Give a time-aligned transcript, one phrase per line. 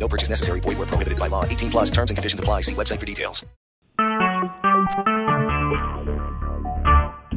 [0.00, 0.60] No purchase necessary.
[0.60, 1.44] Void where prohibited by law.
[1.44, 2.62] 18 plus terms and conditions apply.
[2.62, 3.44] See website for details.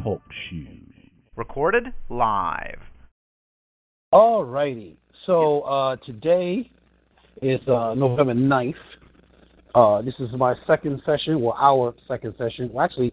[0.02, 0.80] Talk shoes.
[1.36, 2.78] Recorded live.
[4.12, 4.96] All righty.
[5.26, 6.70] So uh, today
[7.42, 8.74] is uh, November 9th.
[9.74, 12.70] Uh, this is my second session, well, our second session.
[12.72, 13.12] Well, actually,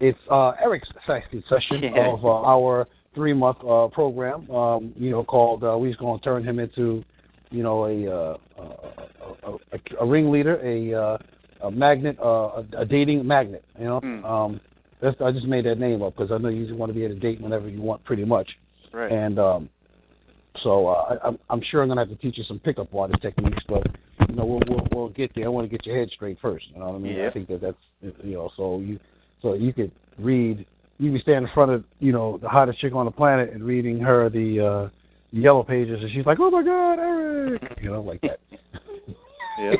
[0.00, 2.12] it's uh, Eric's second session Yeah.
[2.14, 4.50] of uh, our three-month uh, program.
[4.50, 7.04] Um, you know, called uh, we're just going to turn him into,
[7.50, 11.18] you know, a uh, a, a, a, a ringleader, a, uh,
[11.62, 13.64] a magnet, uh, a, a dating magnet.
[13.78, 14.24] You know, Hmm.
[14.24, 14.60] um,
[15.00, 17.14] that's, I just made that name up because I know you want to be able
[17.14, 18.48] to date whenever you want, pretty much.
[18.92, 19.12] Right.
[19.12, 19.68] And um,
[20.62, 23.22] so uh, I, I'm, I'm sure I'm gonna have to teach you some pickup artist
[23.22, 23.86] techniques, but
[24.28, 25.44] you know we'll we'll, we'll get there.
[25.44, 26.66] I want to get your head straight first.
[26.72, 27.16] You know what I mean?
[27.16, 27.28] Yeah.
[27.28, 27.76] I think that that's
[28.24, 28.98] you know so you
[29.42, 30.66] so you could read.
[30.98, 33.62] You can stand in front of you know the hottest chick on the planet and
[33.62, 34.88] reading her the uh,
[35.30, 38.40] yellow pages, and she's like, "Oh my God, Eric!" You know, like that.
[39.58, 39.74] Yeah.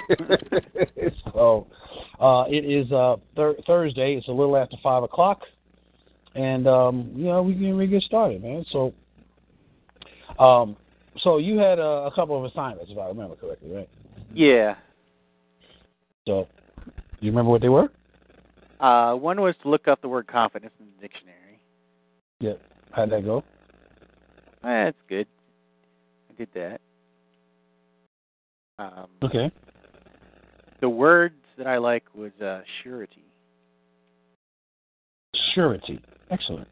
[1.32, 1.66] so
[2.20, 4.14] uh, it is uh, thir- Thursday.
[4.14, 5.40] It's a little after five o'clock,
[6.34, 8.64] and um, you know we can really get started, man.
[8.70, 8.92] So,
[10.38, 10.76] um,
[11.20, 13.88] so you had a, a couple of assignments, if I remember correctly, right?
[14.32, 14.74] Yeah.
[16.26, 16.46] So,
[16.84, 17.88] do you remember what they were?
[18.80, 21.60] Uh, one was to look up the word confidence in the dictionary.
[22.40, 22.52] Yeah.
[22.92, 23.42] How'd that go?
[24.62, 25.26] That's good.
[26.38, 26.80] Did that.
[28.78, 29.50] Um, Okay.
[30.80, 33.24] the words that I like was uh, surety.
[35.54, 36.00] Surety.
[36.30, 36.68] Excellent.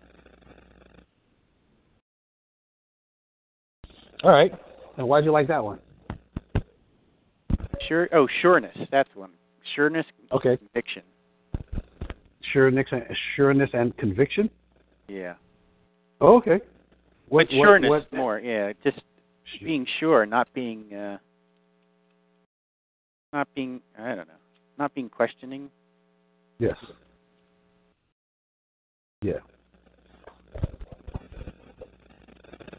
[4.23, 4.53] All right.
[4.97, 5.81] And why'd you like that one?
[7.89, 8.09] Sure.
[8.13, 8.77] Oh, sureness.
[8.93, 9.31] That's one.
[9.77, 10.05] Sureness.
[10.31, 10.57] Okay.
[10.57, 11.03] Conviction.
[12.53, 12.87] Sureness,
[13.37, 14.49] sureness and conviction.
[15.09, 15.35] Yeah.
[16.21, 16.61] Oh, okay.
[17.29, 18.39] What, but sureness what, what, more.
[18.39, 18.73] Yeah.
[18.85, 19.01] Just
[19.63, 20.93] being sure, not being.
[20.93, 21.19] Uh,
[23.33, 23.81] not being.
[23.99, 24.35] I don't know.
[24.79, 25.71] Not being questioning.
[26.59, 26.77] Yes.
[29.23, 29.35] Yeah.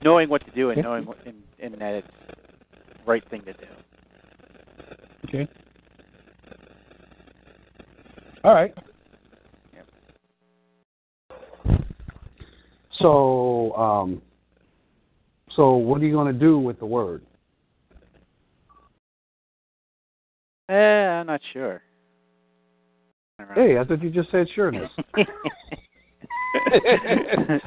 [0.04, 0.88] Knowing what to do and Okay.
[0.88, 3.66] knowing what, and, and that it's the right thing to do.
[5.28, 5.48] Okay.
[8.44, 8.74] All right.
[13.00, 14.22] So, um,
[15.58, 17.24] so what are you going to do with the word?
[20.70, 21.82] Eh, I'm not sure.
[23.56, 24.90] Hey, I thought you just said sureness.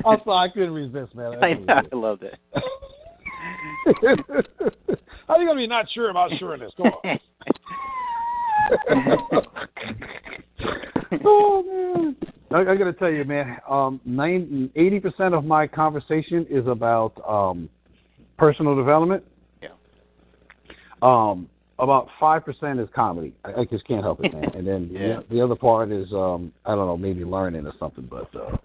[0.07, 1.43] I'm I couldn't resist, man.
[1.43, 2.39] I, know, I loved it.
[5.27, 6.73] How are you going to be not sure about sureness?
[6.77, 7.19] Come on.
[11.25, 12.17] oh man.
[12.53, 13.59] I, I got to tell you, man.
[13.69, 14.01] Um,
[14.77, 17.69] eighty percent of my conversation is about um,
[18.41, 19.23] personal development.
[19.63, 19.69] Yeah.
[21.03, 23.35] Um, about five percent is comedy.
[23.45, 24.51] I, I just can't help it, man.
[24.55, 25.21] And then Yeah.
[25.29, 28.09] the, the other part is um, I don't know, maybe learning or something.
[28.11, 28.57] But uh,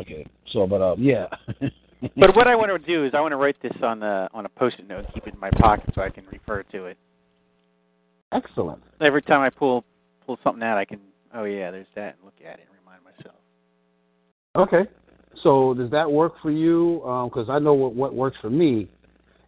[0.00, 0.24] okay.
[0.52, 1.26] So, but uh, yeah.
[2.16, 4.46] but what I want to do is I want to write this on the on
[4.46, 6.96] a post-it note, and keep it in my pocket so I can refer to it
[8.32, 8.80] Excellent.
[9.00, 9.84] every time I pull
[10.24, 10.78] pull something out.
[10.78, 11.00] I can
[11.34, 13.36] oh yeah, there's that, and look at it and remind myself.
[14.56, 14.88] Okay.
[15.42, 17.00] So does that work for you?
[17.30, 18.88] Because I know what what works for me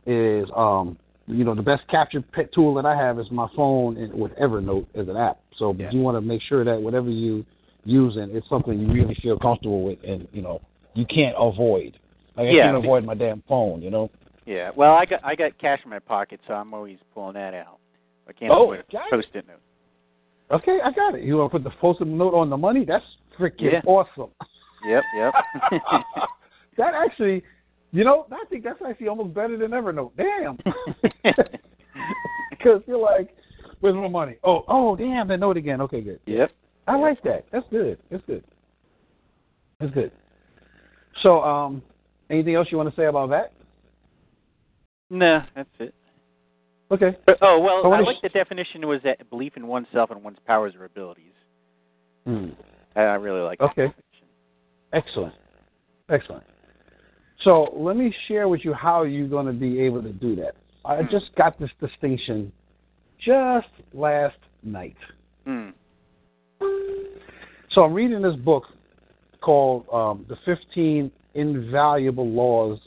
[0.06, 0.97] is um,
[1.27, 4.33] you know the best capture pet tool that I have is my phone and with
[4.33, 5.41] Evernote as an app.
[5.56, 5.91] So Yeah.
[5.91, 7.45] you want to make sure that whatever you
[7.84, 10.61] using it's something you really feel comfortable with and you know
[10.95, 11.99] you can't avoid.
[12.37, 12.65] Like I Yeah.
[12.65, 13.83] can't avoid my damn phone.
[13.83, 14.11] You know.
[14.47, 14.71] Yeah.
[14.75, 17.78] Well, I got I got cash in my pocket, so I'm always pulling that out.
[18.28, 19.11] I can't Oh, avoid a got it.
[19.11, 19.61] post-it note.
[20.51, 21.22] Okay, I got it.
[21.22, 22.84] You want to put the post-it note on the money?
[22.84, 23.04] That's
[23.39, 23.83] freaking Yeah.
[23.87, 24.31] awesome.
[24.86, 25.03] Yep.
[25.16, 25.34] Yep.
[26.77, 27.42] that actually,
[27.92, 30.12] you know, I think that's actually almost better than Evernote.
[30.16, 30.59] Damn.
[32.50, 33.34] Because you're like,
[33.80, 34.36] where's my money?
[34.44, 35.80] Oh, oh, damn, that note again.
[35.80, 36.21] Okay, good.
[36.27, 36.50] yep.
[36.86, 37.47] I like that.
[37.50, 37.97] That's good.
[38.10, 38.44] That's good.
[39.78, 40.12] That's good.
[41.22, 41.82] So, um,
[42.28, 43.54] anything else you want to say about that?
[45.09, 45.94] No, that's it.
[46.91, 47.16] Okay.
[47.24, 50.22] But, oh well, So I is- like the definition was that belief in oneself and
[50.22, 51.32] one's powers or abilities.
[52.27, 52.48] Hmm.
[52.94, 53.60] I, I really like.
[53.60, 53.86] Okay.
[53.86, 54.03] definition.
[54.92, 55.34] Excellent.
[56.09, 56.45] Excellent.
[57.45, 60.54] So let me share with you how you're going to be able to do that.
[60.84, 62.53] I just got this distinction
[63.19, 64.97] just last night.
[65.47, 65.71] Hmm.
[67.72, 68.65] So I'm reading this book
[69.41, 72.78] called um, The 15 Invaluable Laws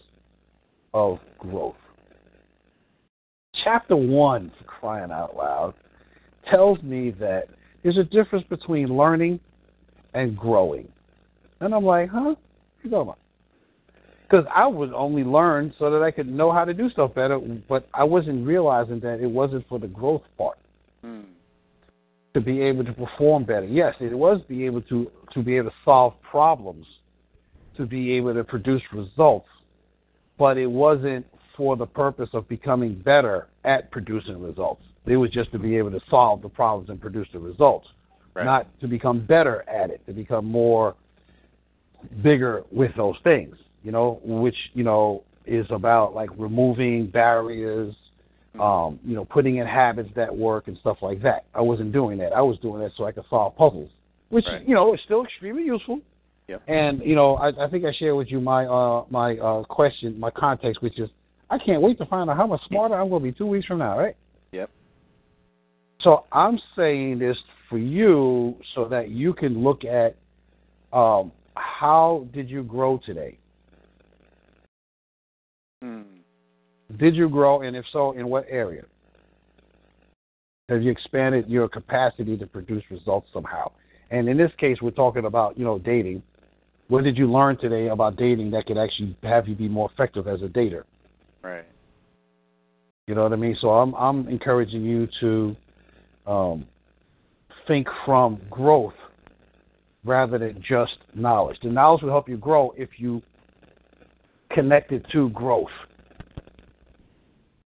[0.93, 1.75] of Growth.
[3.63, 5.73] Chapter 1, for crying out loud,
[6.51, 7.45] tells me that
[7.81, 9.39] there's a difference between learning
[10.13, 10.87] and growing.
[11.63, 12.19] And I'm like, huh?
[12.21, 12.37] What
[12.83, 13.19] you talking about?
[14.23, 17.39] Because I would only learn so that I could know how to do stuff better,
[17.69, 20.57] but I wasn't realizing that it wasn't for the growth part
[21.01, 21.21] Hmm.
[22.33, 23.65] to be able to perform better.
[23.65, 26.85] Yes, it was be able to to be able to solve problems,
[27.77, 29.47] to be able to produce results,
[30.37, 31.25] but it wasn't
[31.55, 34.83] for the purpose of becoming better at producing results.
[35.05, 37.87] It was just to be able to solve the problems and produce the results,
[38.33, 38.45] Right.
[38.45, 40.95] not to become better at it, to become more
[42.21, 43.55] bigger with those things.
[43.83, 47.93] You know, which you know is about like removing barriers,
[48.59, 51.45] um, you know, putting in habits that work and stuff like that.
[51.53, 52.33] I wasn't doing that.
[52.33, 53.89] I was doing that so I could solve puzzles,
[54.29, 54.67] which Right.
[54.67, 55.99] you know is still extremely useful.
[56.47, 56.61] Yep.
[56.67, 60.19] And you know, I, I think I shared with you my uh, my uh, question,
[60.19, 61.09] my context, which is
[61.49, 63.65] I can't wait to find out how much smarter I'm going to be two weeks
[63.65, 64.15] from now, right?
[64.51, 64.69] Yep.
[66.01, 67.37] So I'm saying this
[67.69, 70.15] for you so that you can look at
[70.91, 71.31] um,
[71.83, 73.37] how did you grow today?
[75.81, 76.03] Hmm.
[76.97, 78.83] Did you grow, and if so, in what area?
[80.69, 83.69] Have you expanded your capacity to produce results somehow?
[84.11, 86.23] And in this case, we're talking about you know dating.
[86.87, 90.25] What did you learn today about dating that could actually have you be more effective
[90.25, 90.83] as a dater?
[91.41, 91.65] Right.
[93.07, 93.57] You know what I mean?
[93.59, 95.55] So I'm I'm encouraging you to
[96.27, 96.65] um,
[97.67, 98.93] think from growth
[100.05, 101.57] rather than just knowledge.
[101.63, 103.21] The knowledge will help you grow if you
[104.51, 105.67] connect it to growth.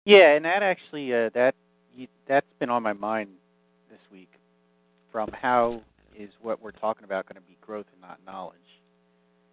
[0.05, 1.53] Yeah, and that actually uh, that
[1.95, 3.29] you, that's been on my mind
[3.89, 4.29] this week.
[5.11, 5.81] From how
[6.17, 8.57] is what we're talking about going to be growth and not knowledge?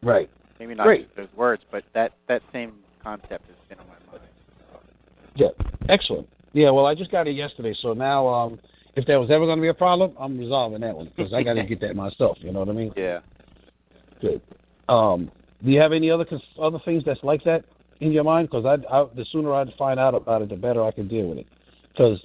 [0.02, 0.30] Right.
[0.60, 1.14] Maybe not Great.
[1.16, 4.28] those words, but that that same concept has been on my mind.
[5.34, 5.48] Yeah.
[5.88, 6.28] Excellent.
[6.52, 6.70] Yeah.
[6.70, 8.60] Well, I just got it yesterday, so now um,
[8.96, 11.42] if there was ever going to be a problem, I'm resolving that one because I
[11.42, 12.38] got to get that myself.
[12.40, 12.92] You know what I mean?
[12.96, 13.20] Yeah.
[14.20, 14.40] Good.
[14.88, 15.30] Um,
[15.64, 17.64] do you have any other cons- other things that's like that
[18.00, 18.48] in your mind?
[18.50, 21.28] Because I, I, the sooner I find out about it, the better I can deal
[21.28, 21.46] with it.
[21.92, 22.20] Because,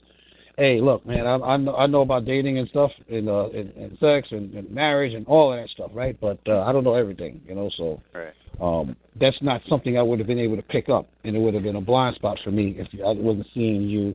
[0.57, 3.71] hey, look, man, I, I know I know about dating and stuff, and uh, and,
[3.75, 6.19] and sex and, and marriage and all of that stuff, right?
[6.19, 7.69] But uh, I don't know everything, you know.
[7.77, 8.33] So Right.
[8.62, 11.54] um, that's not something I would have been able to pick up, and it would
[11.54, 14.13] have been a blind spot for me if I wasn't seeing you,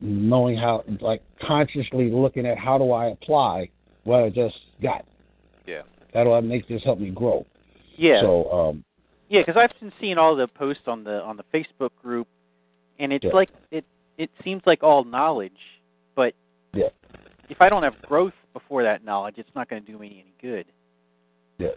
[0.00, 3.68] knowing how, like, consciously looking at how do I apply
[4.04, 5.04] what I just got.
[5.66, 5.82] Yeah.
[6.14, 7.44] How do I make this help me grow?
[7.96, 8.20] Yeah.
[8.20, 8.84] So, um,
[9.28, 12.26] Yeah, because I've been seeing all the posts on the on the Facebook group,
[12.98, 13.32] and it's Yeah.
[13.32, 13.84] like it
[14.16, 15.60] it seems like all knowledge,
[16.14, 16.34] but
[16.74, 16.88] Yeah.
[17.48, 20.34] if I don't have growth before that knowledge, it's not going to do me any
[20.40, 20.66] good.
[21.58, 21.72] yeah.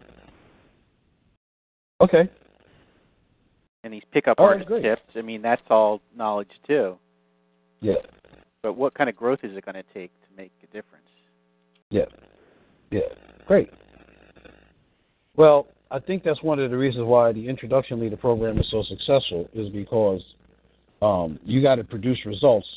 [2.00, 2.30] Okay.
[3.84, 4.84] And these pickup All right, artist great.
[4.84, 6.98] tips, I mean, that's all knowledge too.
[7.82, 7.96] Yeah.
[8.64, 11.06] But what kind of growth is it going to take to make a difference?
[11.90, 12.06] Yeah.
[12.92, 13.02] Yeah.
[13.48, 13.70] Great.
[15.36, 18.84] Well, I think that's one of the reasons why the introduction leader program is so
[18.84, 20.22] successful is because
[21.02, 22.68] um, you got to produce results,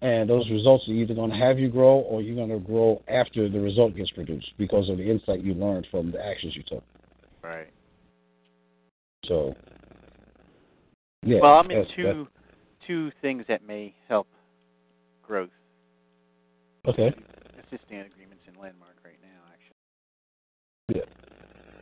[0.00, 3.02] and those results are either going to have you grow or you're going to grow
[3.08, 6.62] after the result gets produced because of the insight you learned from the actions you
[6.62, 6.84] took.
[7.42, 7.68] Right.
[9.26, 9.54] So,
[11.24, 11.40] yeah.
[11.42, 12.28] well, I'm in two
[12.86, 14.28] two things that may help
[15.26, 15.50] growth.
[16.88, 17.12] okay.
[17.58, 21.02] Assisting agreements in Landmark right now, actually.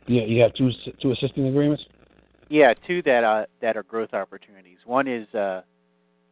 [0.07, 0.21] Yeah.
[0.21, 0.25] Yeah.
[0.25, 0.71] You have two
[1.01, 1.83] two assisting agreements.
[2.49, 4.77] Yeah, two that uh, that are growth opportunities.
[4.85, 5.61] One is uh,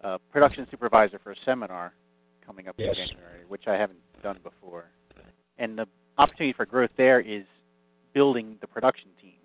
[0.03, 1.93] uh, production supervisor for a seminar
[2.45, 2.95] coming up Yes.
[2.97, 4.85] in January, which I haven't done before.
[5.59, 5.85] And the
[6.17, 7.43] opportunity for growth there is
[8.13, 9.37] building the production team,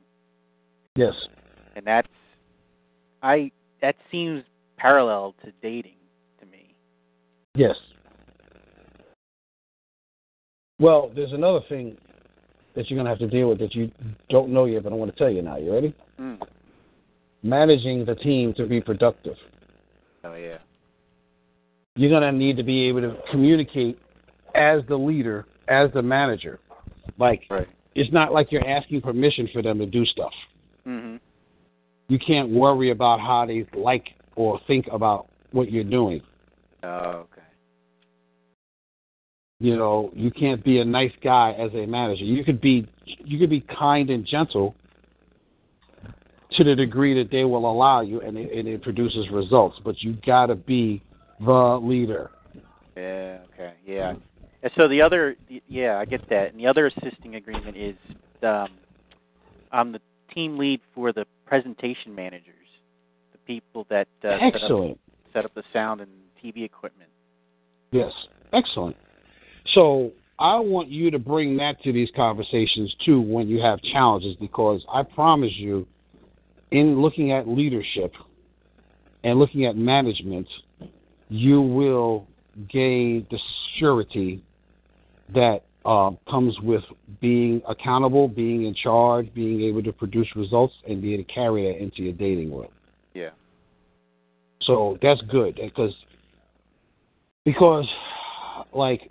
[0.97, 1.15] Yes.
[1.77, 2.09] and that's
[3.23, 3.51] I
[3.83, 4.43] that seems
[4.79, 5.98] parallel to dating.
[7.59, 7.75] Yes.
[10.79, 11.97] Well, there's another thing
[12.77, 13.91] that you're going to have to deal with that you
[14.29, 15.57] don't know yet, but I want to tell you now.
[15.57, 15.95] You ready?
[16.21, 16.39] Mm.
[17.43, 19.35] Managing the team to be productive.
[20.23, 20.59] Oh yeah.
[21.97, 23.99] You're going to need to be able to communicate
[24.55, 26.61] as the leader, as the manager.
[27.19, 27.67] Like, Right.
[27.97, 30.33] it's not like you're asking permission for them to do stuff.
[30.87, 31.19] Mhm.
[32.09, 36.23] You can't worry about how they like or think about what you're doing.
[36.85, 37.38] Oh okay.
[39.61, 43.39] You know you can't be a nice guy as a manager you could be you
[43.39, 44.75] could be kind and gentle
[46.53, 50.01] to the degree that they will allow you and it, and it produces results but
[50.03, 51.03] you got to be
[51.41, 52.31] the leader
[52.97, 53.39] Yeah.
[53.55, 53.75] Okay.
[53.87, 54.15] Yeah.
[54.63, 55.37] And so the other,
[55.69, 56.51] yeah, I get that.
[56.51, 57.95] And the other assisting agreement is
[58.43, 58.69] um,
[59.71, 60.01] I'm the
[60.35, 62.55] team lead for the presentation managers,
[63.33, 65.01] the people that uh, set up, Excellent.
[65.33, 66.11] set up the sound and
[66.43, 67.11] TV equipment.
[67.93, 68.13] Yes.
[68.53, 68.97] Excellent.
[69.75, 74.37] So I want you to bring that to these conversations too when you have challenges
[74.37, 75.87] because I promise you,
[76.71, 78.13] in looking at leadership
[79.25, 80.47] and looking at management,
[81.29, 82.27] you will
[82.71, 83.39] gain the
[83.79, 84.43] surety
[85.35, 86.83] that um, comes with
[87.21, 91.73] being accountable, being in charge, being able to produce results, and being able to carry
[91.73, 92.73] that into your dating world.
[93.15, 93.31] Yeah.
[94.63, 95.95] So that's good because
[97.45, 97.89] because
[98.75, 99.11] like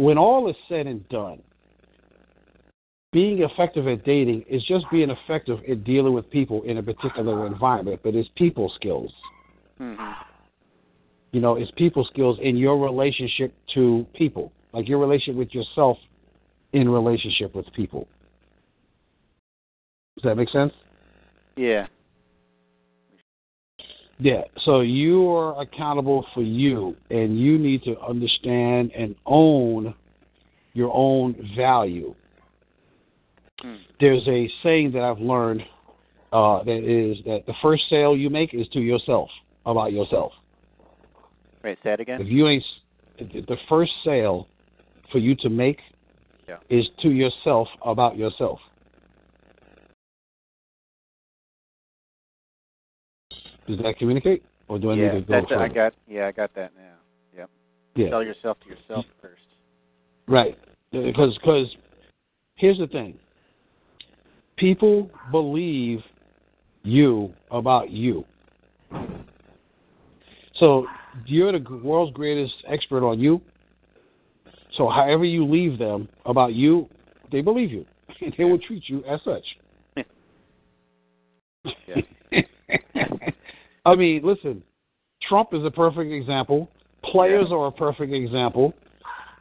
[0.00, 1.42] when all is said and done,
[3.12, 7.46] being effective at dating is just being effective at dealing with people in a particular
[7.46, 9.12] environment, but it's people skills.
[9.76, 10.12] hmm
[11.32, 15.98] You know, it's people skills in your relationship to people, like your relationship with yourself
[16.72, 18.08] in relationship with people.
[20.16, 20.72] Does that make sense?
[21.56, 21.88] Yeah.
[24.20, 29.94] Yeah, so you are accountable for you, and you need to understand and own
[30.74, 32.14] your own value.
[33.60, 33.76] Hmm.
[33.98, 35.62] There's a saying that I've learned
[36.32, 39.30] uh, that is that the first sale you make is to yourself
[39.64, 40.32] about yourself.
[41.64, 42.20] Wait, say that again.
[42.20, 42.64] If you ain't
[43.18, 44.48] the first sale
[45.10, 45.80] for you to make
[46.48, 46.56] Yeah.
[46.68, 48.60] is to yourself about yourself.
[53.66, 55.62] Does that communicate, or do I yeah, need to go that's further?
[55.62, 55.92] I got.
[56.08, 56.94] Yeah, I got that now.
[57.36, 57.50] Yep.
[57.94, 58.10] yeah.
[58.10, 59.42] Sell yourself to yourself first.
[60.26, 60.58] Right.
[60.92, 61.76] Because because
[62.56, 63.18] here's the thing.
[64.56, 66.00] People believe
[66.82, 68.24] you about you.
[70.56, 70.86] So
[71.26, 73.40] you're the world's greatest expert on you.
[74.76, 76.88] So however you leave them about you,
[77.32, 77.86] they believe you.
[78.36, 79.44] They will treat you as such.
[81.86, 82.40] Yeah.
[83.84, 84.62] I mean, listen,
[85.22, 86.70] Trump is a perfect example.
[87.02, 87.56] Players Yeah.
[87.56, 88.74] are a perfect example.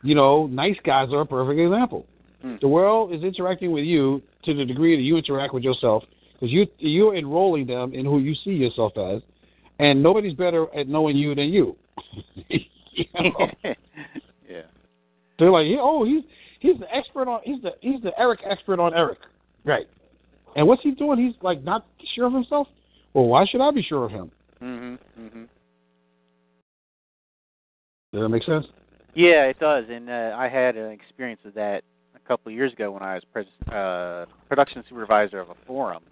[0.01, 2.05] You know, nice guys are a perfect example.
[2.41, 2.55] Hmm.
[2.61, 6.03] The world is interacting with you to the degree that you interact with yourself
[6.33, 9.21] because you you're enrolling them in who you see yourself as,
[9.79, 11.75] and nobody's better at knowing you than you.
[12.91, 13.05] You
[14.49, 14.63] yeah.
[15.37, 16.23] They're like, oh, he's
[16.59, 19.19] he's the expert on he's the he's the Eric expert on Eric,
[19.63, 19.87] right?
[20.55, 21.19] And what's he doing?
[21.19, 22.67] He's like not sure of himself.
[23.13, 24.31] Well, why should I be sure of him?
[24.61, 24.99] Mhm.
[25.17, 25.47] Mhm.
[28.11, 28.67] Does that make sense?
[29.15, 29.85] Yeah, it does.
[29.89, 31.83] And uh, I had an experience with that
[32.15, 36.03] a couple of years ago when I was pres- uh, production supervisor of a forum,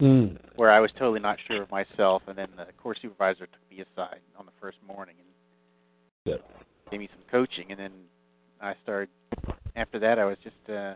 [0.00, 0.38] Mm.
[0.56, 3.80] where I was totally not sure of myself, and then the course supervisor took me
[3.80, 5.28] aside on the first morning and
[6.24, 6.38] Yeah.
[6.90, 7.92] gave me some coaching, and then
[8.60, 9.10] I started.
[9.76, 10.94] After that, I was just uh,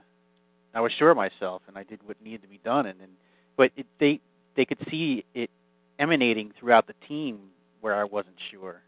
[0.74, 3.16] I was sure of myself, and I did what needed to be done, and then
[3.56, 4.20] but it, they
[4.56, 5.50] they could see it
[5.98, 7.38] emanating throughout the team
[7.80, 8.82] where I wasn't sure.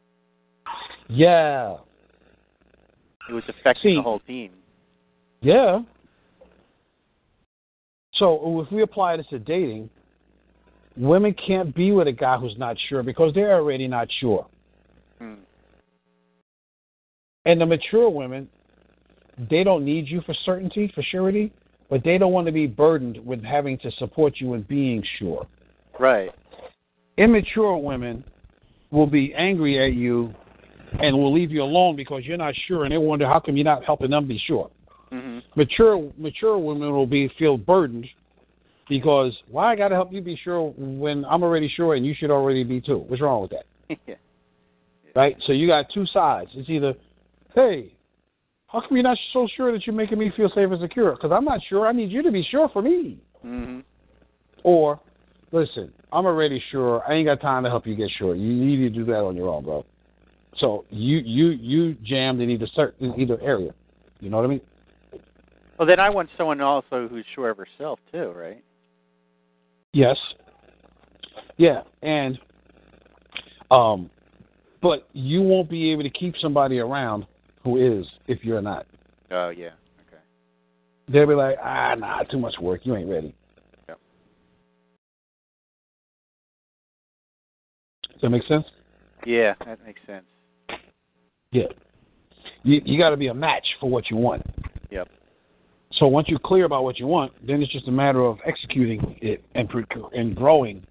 [1.08, 1.76] Yeah,
[3.28, 4.52] It was affecting See- the whole team.
[5.40, 5.80] yeah.
[8.14, 9.90] So if we apply this to dating,
[10.96, 14.46] women can't be with a guy who's not sure because they're already not sure.
[15.18, 15.34] Hmm.
[17.44, 18.48] And the mature women,
[19.50, 21.52] they don't need you for certainty, for surety,
[21.90, 25.46] but they don't want to be burdened with having to support you in being sure.
[25.98, 26.30] Right.
[27.16, 28.24] Immature women
[28.90, 30.34] will be angry at you
[31.00, 33.64] and will leave you alone because you're not sure, and they wonder how come you're
[33.64, 34.70] not helping them be sure.
[35.12, 35.42] Mhm.
[35.54, 38.06] Mature mature women will be feel burdened
[38.88, 42.14] because why I got to help you be sure when I'm already sure and you
[42.14, 42.98] should already be too.
[42.98, 43.66] What's wrong with that?
[44.06, 44.14] yeah.
[45.14, 45.36] right?
[45.46, 46.50] So you got two sides.
[46.54, 46.94] It's either,
[47.54, 47.92] hey,
[48.66, 51.12] how come you're not so sure that you're making me feel safe and secure?
[51.12, 51.86] Because I'm not sure.
[51.86, 53.18] I need you to be sure for me.
[53.44, 53.84] Mhm.
[54.64, 54.98] Or,
[55.52, 57.02] listen, I'm already sure.
[57.08, 58.34] I ain't got time to help you get sure.
[58.34, 59.84] You need to do that on your own, bro.
[60.58, 63.74] So you you you jammed in either certain in either area.
[64.20, 64.60] You know what I mean?
[65.78, 68.62] Well, then I want someone also who's sure of herself too, right?
[69.92, 70.16] Yes.
[71.58, 72.38] Yeah, and
[73.70, 74.10] um,
[74.82, 77.26] but you won't be able to keep somebody around
[77.64, 78.86] who is if you're not.
[79.30, 79.70] Oh yeah.
[80.06, 80.22] Okay.
[81.08, 82.82] They'll be like, ah, nah, too much work.
[82.84, 83.34] You ain't ready.
[88.16, 88.64] Does that make sense?
[89.26, 90.24] Yeah, that makes sense.
[91.52, 91.66] Yeah.
[92.62, 94.42] You you got to be a match for what you want.
[94.90, 95.08] Yep.
[95.92, 99.18] So once you're clear about what you want, then it's just a matter of executing
[99.20, 99.68] it and
[100.14, 100.82] and growing.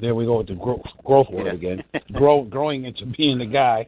[0.00, 1.52] There we go with the growth growth word Yeah.
[1.52, 1.84] again.
[2.12, 3.86] Grow growing into being the guy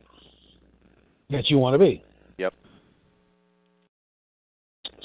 [1.30, 2.02] that you want to be.
[2.36, 2.52] Yep.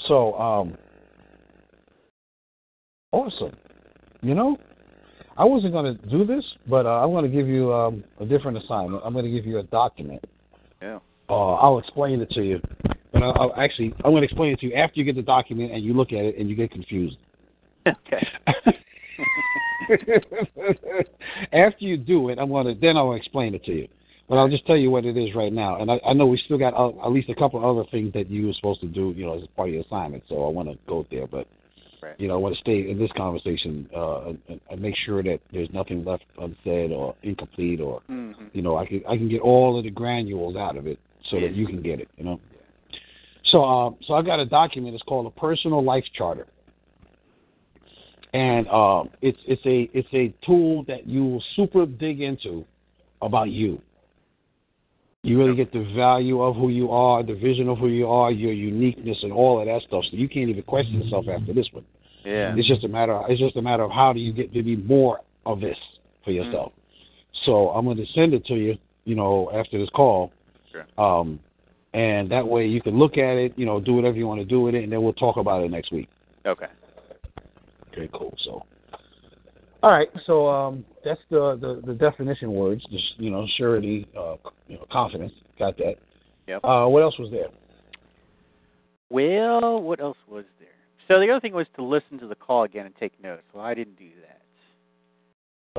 [0.06, 0.76] So, um,
[3.12, 3.56] awesome.
[4.22, 4.58] You know,
[5.36, 8.24] I wasn't going to do this, but uh, I'm going to give you um, a
[8.24, 9.02] different assignment.
[9.04, 10.24] I'm going to give you a document.
[10.80, 11.00] Yeah.
[11.28, 12.60] Uh, I'll explain it to you.
[13.12, 15.22] But I'll, I'll actually, I'm going to explain it to you after you get the
[15.22, 17.16] document and you look at it and you get confused.
[17.86, 18.26] Okay.
[21.52, 23.88] after you do it, I'm going to then I'll explain it to you.
[24.26, 25.80] But I'll just tell you what it is right now.
[25.80, 28.30] And I, I know we still got uh, at least a couple other things that
[28.30, 30.24] you were supposed to do, you know, as part of your assignment.
[30.28, 31.46] So I want to go there, but
[32.04, 32.20] Right.
[32.20, 35.40] you know, I want to stay in this conversation uh, and, and make sure that
[35.52, 39.40] there's nothing left unsaid or incomplete, or hmm you know, I can I can get
[39.40, 40.98] all of the granules out of it
[41.30, 42.08] so that you can get it.
[42.16, 42.40] You know.
[43.50, 44.94] So um, so I got a document.
[44.94, 46.46] It's called a personal life charter,
[48.34, 52.64] and um, it's it's a it's a tool that you will super dig into
[53.22, 53.80] about you.
[55.22, 58.30] You really get the value of who you are, the vision of who you are,
[58.30, 60.04] your uniqueness, and all of that stuff.
[60.10, 61.84] So you can't even question yourself after this one.
[62.24, 62.54] Yeah.
[62.56, 63.12] It's just a matter.
[63.12, 65.76] Of, it's just a matter of how do you get to be more of this
[66.24, 66.72] for yourself.
[67.44, 68.76] So I'm going to send it to you.
[69.04, 70.32] You know, after this call.
[70.72, 70.86] Sure.
[70.98, 71.38] Um,
[71.92, 73.52] and that way you can look at it.
[73.56, 75.62] You know, do whatever you want to do with it, and then we'll talk about
[75.62, 76.08] it next week.
[76.46, 76.66] Okay.
[77.92, 78.34] Okay, cool.
[78.44, 78.62] So,
[79.82, 80.08] all right.
[80.26, 82.82] So um, that's the, the the definition words.
[82.90, 85.32] Just you know, surety, uh, you know, confidence.
[85.58, 85.94] Got that.
[86.48, 86.64] Yep.
[86.64, 87.48] Uh, what else was there?
[89.10, 90.53] Well, what else was there?
[91.08, 93.42] So the other thing was to listen to the call again and take notes.
[93.52, 94.40] Well, I didn't do that.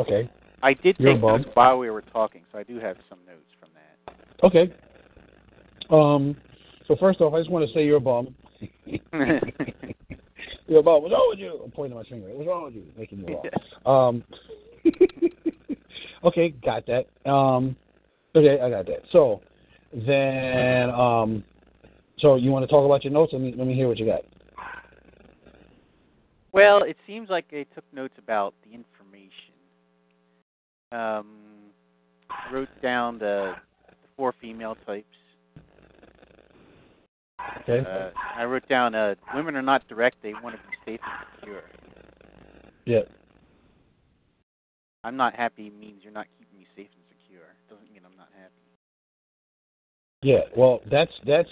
[0.02, 0.30] Okay.
[0.62, 3.50] I did You're take notes while we were talking, so I do have some notes
[3.60, 4.46] from that.
[4.46, 4.74] Okay.
[5.90, 6.36] Um.
[6.88, 8.36] So first off, I just want to say you're a bum.
[8.86, 11.02] you're a bum.
[11.02, 11.62] What's wrong with you?
[11.64, 12.28] I'm pointing at my finger.
[12.30, 12.86] What's wrong with you?
[12.98, 13.52] Making you laugh.
[13.86, 14.24] Um.
[16.24, 17.08] okay, got that.
[17.30, 17.76] Um.
[18.36, 19.02] Okay, I got that.
[19.12, 19.42] So
[19.94, 21.44] then, um.
[22.20, 23.34] So you want to talk about your notes?
[23.34, 24.22] Let me let me hear what you got.
[26.56, 29.54] Well, it seems like they took notes about the information.
[30.94, 31.28] Um,
[32.52, 33.56] wrote down the,
[33.90, 35.06] the four female types.
[37.62, 37.86] Okay.
[37.86, 41.28] Uh, I wrote down uh, women are not direct; they want to be safe and
[41.40, 41.64] secure.
[42.86, 43.02] yeah.
[45.04, 47.44] I'm not happy means you're not keeping me safe and secure.
[47.70, 48.54] Doesn't mean I'm not happy.
[50.22, 50.40] Yeah.
[50.56, 51.50] Well, that's that's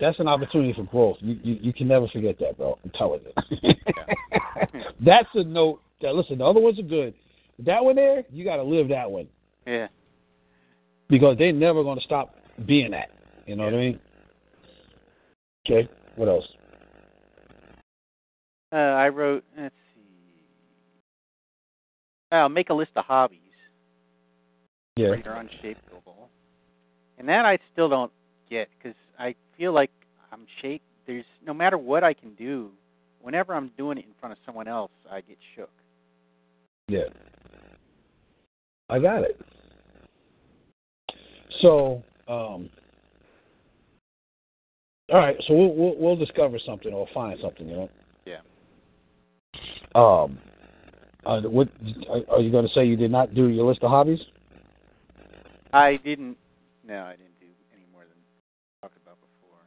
[0.00, 1.16] that's an opportunity for growth.
[1.20, 2.78] You you, you can never forget that, bro.
[2.84, 3.20] I'm telling
[3.60, 3.72] you.
[5.04, 6.38] that's a note that listen.
[6.38, 7.14] The other ones are good.
[7.60, 9.28] That one there, you got to live that one.
[9.66, 9.86] Yeah.
[11.08, 13.10] because they're never going to stop being that.
[13.46, 14.00] You know what I mean?
[15.66, 15.88] Okay.
[16.16, 16.44] What else?
[18.72, 19.44] Uh, I wrote.
[19.56, 20.00] Let's see.
[22.32, 23.38] I'll make a list of hobbies.
[24.96, 25.08] Yeah.
[25.08, 26.30] where you're unshakable.
[27.18, 28.12] And that I still don't
[28.48, 28.96] get because
[29.56, 29.90] feel like
[30.32, 30.82] I'm shake.
[31.06, 32.70] There's no matter what I can do,
[33.20, 35.70] whenever I'm doing it in front of someone else, I get shook.
[36.88, 37.04] Yeah.
[38.88, 39.40] I got it.
[41.60, 42.68] So, um,
[45.10, 45.36] all right.
[45.46, 47.68] So we'll, we'll we'll discover something or find something.
[47.68, 47.90] You know.
[48.26, 48.40] Yeah.
[49.94, 50.38] Um.
[51.24, 51.68] Uh, what
[52.10, 52.84] are- are you going to say?
[52.84, 54.20] You did not do your list of hobbies?
[55.72, 56.36] I didn't.
[56.86, 58.16] No, I didn't do any more than
[58.82, 59.58] talked about before.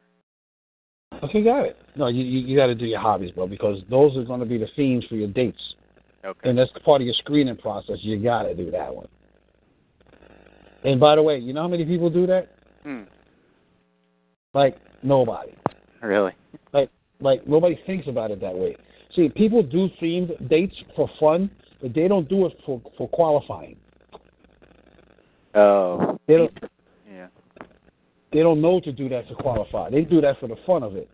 [1.23, 1.77] Okay, got it.
[1.95, 4.45] No, you you, you got to do your hobbies, bro, because those are going to
[4.45, 5.75] be the themes for your dates.
[6.25, 6.49] Okay.
[6.49, 7.97] and that's part of your screening process.
[8.01, 9.07] You got to do that one.
[10.83, 12.49] And by the way, you know how many people do that?
[12.83, 13.03] Hmm.
[14.53, 15.53] Like nobody.
[16.01, 16.33] Really?
[16.73, 18.75] Like like nobody thinks about it that way.
[19.15, 21.49] See, people do themed dates for fun,
[21.81, 23.77] but they don't do it for for qualifying.
[25.55, 26.19] Oh.
[26.27, 26.67] They don't Yeah.
[28.37, 29.89] They don't know to do that to qualify.
[29.89, 31.09] They do that for the fun of it.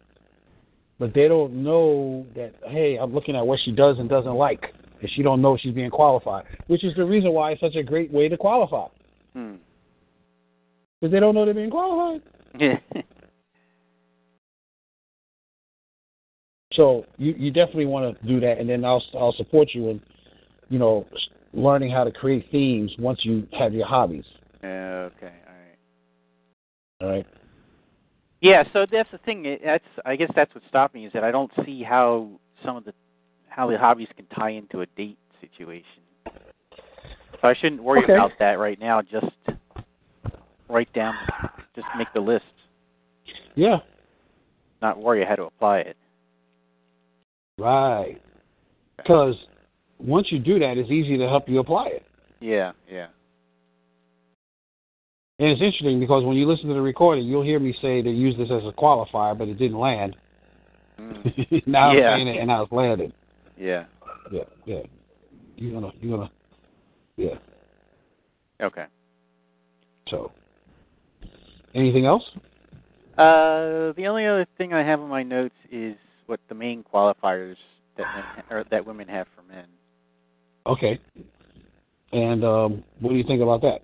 [0.99, 4.65] But they don't know that hey, I'm looking at what she does and doesn't like.
[4.99, 7.83] And she don't know she's being qualified, which is the reason why it's such a
[7.83, 8.87] great way to qualify.
[9.31, 9.53] Hmm.
[10.99, 12.21] Because they don't know they're being qualified.
[16.75, 20.01] So you you definitely want to do that, and then I'll I'll support you in,
[20.69, 21.05] you know,
[21.53, 24.25] learning how to create themes once you have your hobbies.
[24.63, 25.33] okay.
[27.01, 27.25] All right.
[28.41, 29.57] Yeah, so that's the thing.
[29.63, 32.29] That's I guess that's what stopped me is that I don't see how
[32.65, 32.93] some of the
[33.47, 36.01] how the hobbies can tie into a date situation.
[37.41, 38.13] So I shouldn't worry Okay.
[38.13, 39.01] about that right now.
[39.01, 39.27] Just
[40.69, 41.13] write down,
[41.75, 42.45] just make the list,
[43.55, 43.77] Yeah.
[44.81, 45.97] not worry how to apply it.
[47.57, 48.21] Right.
[48.97, 49.35] Because
[49.99, 52.05] once you do that, it's easy to help you apply it.
[52.39, 53.07] Yeah, yeah.
[55.39, 58.09] And it's interesting because when you listen to the recording, you'll hear me say to
[58.09, 60.15] use this as a qualifier, but it didn't land.
[60.99, 61.67] Mm.
[61.67, 62.09] now Yeah.
[62.09, 63.11] I'm saying it and I was landing.
[63.57, 63.85] Yeah.
[64.31, 64.81] Yeah, yeah.
[65.55, 66.31] You're gonna, you're gonna,
[67.17, 67.35] yeah.
[68.61, 68.85] Okay.
[70.09, 70.31] So,
[71.73, 72.23] anything else?
[73.17, 75.95] Uh, the only other thing I have in my notes is
[76.27, 77.55] what the main qualifiers
[77.97, 79.65] that men or that women have for men.
[80.65, 80.99] Okay.
[82.11, 83.81] And um, what do you think about that?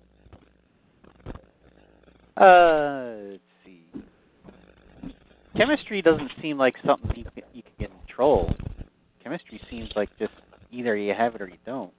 [2.36, 3.84] Uh, let's see.
[5.56, 8.54] Chemistry doesn't seem like something you can, you can control.
[9.22, 10.32] Chemistry seems like just
[10.70, 11.92] either you have it or you don't.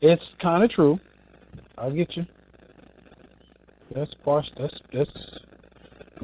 [0.00, 0.98] It's kind of true.
[1.78, 2.24] I'll get you.
[3.94, 4.44] That's part.
[4.58, 5.10] That's that's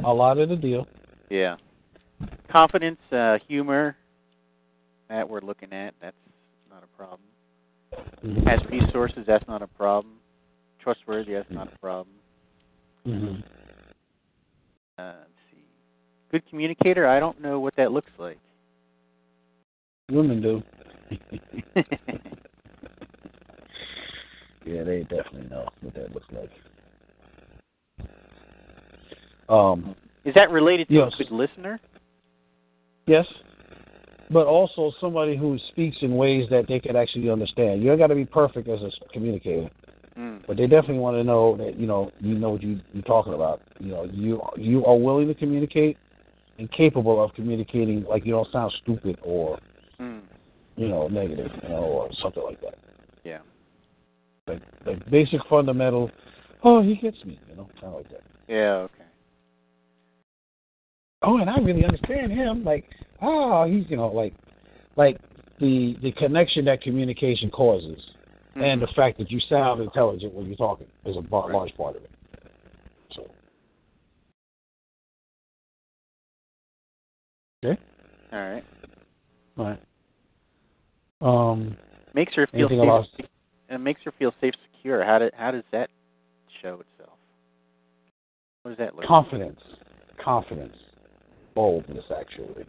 [0.05, 0.87] a lot of the deal.
[1.31, 1.57] Yeah.
[2.51, 3.97] Confidence, uh, humor,
[5.09, 5.95] that we're looking at.
[6.01, 6.17] That's
[6.71, 7.21] not a problem.
[8.47, 9.25] Has resources.
[9.27, 10.15] That's not a problem.
[10.81, 11.35] Trustworthy.
[11.35, 12.15] That's not a problem.
[13.09, 13.43] Mhm.
[14.99, 15.65] Uh, let's see.
[16.31, 17.07] Good communicator.
[17.07, 18.39] I don't know what that looks like.
[20.11, 20.63] Women do.
[24.67, 26.51] yeah, they definitely know what that looks like.
[29.49, 29.95] Um,
[30.25, 31.15] Is that related to Yes.
[31.15, 31.81] a good listener?
[33.07, 33.27] yes,
[34.31, 37.81] but also somebody who speaks in ways that they can actually understand.
[37.83, 39.71] You don't got to be perfect as a communicator,
[40.19, 40.43] Mm.
[40.49, 43.35] but they definitely want to know that you know you know what you, you're talking
[43.35, 43.63] about.
[43.79, 45.97] You know, you you are willing to communicate
[46.59, 48.03] and capable of communicating.
[48.05, 49.59] Like you don't sound stupid or
[50.01, 50.21] Mm.
[50.77, 52.79] you know negative, you know, or something like that.
[53.25, 53.39] Yeah.
[54.47, 56.11] Like like basic fundamental.
[56.65, 58.23] Oh, he gets me, you know, kind of like that.
[58.49, 58.73] Yeah.
[58.73, 59.05] Okay.
[61.23, 62.65] oh, and I really understand him.
[62.65, 62.85] Like,
[63.23, 64.35] oh, he's you know like
[64.97, 65.19] like
[65.61, 68.01] the the connection that communication causes,
[68.65, 71.55] and the fact that you sound intelligent when you're talking is a bar- Right.
[71.55, 72.11] large part of it.
[73.13, 73.27] So,
[77.65, 77.81] okay,
[78.33, 78.65] All right.
[79.59, 79.81] all right.
[81.21, 81.77] Um,
[82.15, 82.81] Makes her feel safe.
[82.81, 83.07] about-
[83.71, 85.05] It makes her feel safe, secure.
[85.05, 85.91] How did how does that
[86.63, 87.19] show itself?
[88.63, 89.01] What does that look?
[89.05, 89.09] like?
[89.09, 89.61] confidence,
[90.19, 90.77] confidence,
[91.55, 92.65] boldness, actually.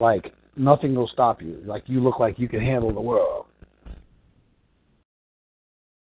[0.00, 1.62] Like nothing will stop you.
[1.64, 3.46] Like you look like you can handle the world.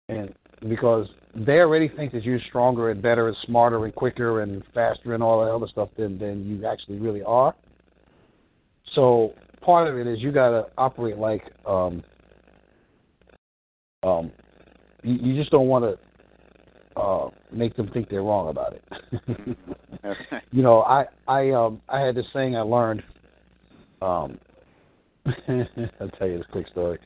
[0.09, 0.35] And
[0.69, 5.15] because they already think that you're stronger and better and smarter and quicker and faster
[5.15, 7.55] and all that other stuff than than you actually really are.
[8.95, 12.03] So part of it is you gotta operate like um
[14.03, 14.31] um
[15.03, 19.57] you, you just don't want to uh make them think they're wrong about it.
[20.05, 20.37] Okay.
[20.51, 23.03] you know, I I um I had this thing I learned.
[24.03, 24.39] Um,
[25.27, 26.99] I'll tell you this quick story.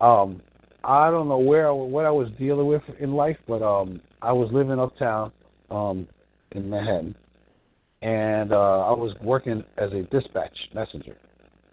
[0.00, 0.40] Um,
[0.86, 4.48] I don't know where what I was dealing with in life, but um, I was
[4.52, 5.32] living uptown,
[5.68, 6.06] um,
[6.52, 7.16] in Manhattan,
[8.02, 11.16] and uh, I was working as a dispatch messenger,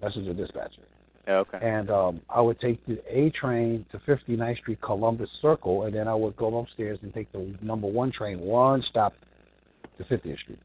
[0.01, 0.81] messenger dispatcher,
[1.29, 1.59] okay.
[1.61, 6.07] and um, I would take the A train to 59th Street, Columbus Circle, and then
[6.07, 9.13] I would go upstairs and take the number one train, one stop
[9.99, 10.59] to 50th Street,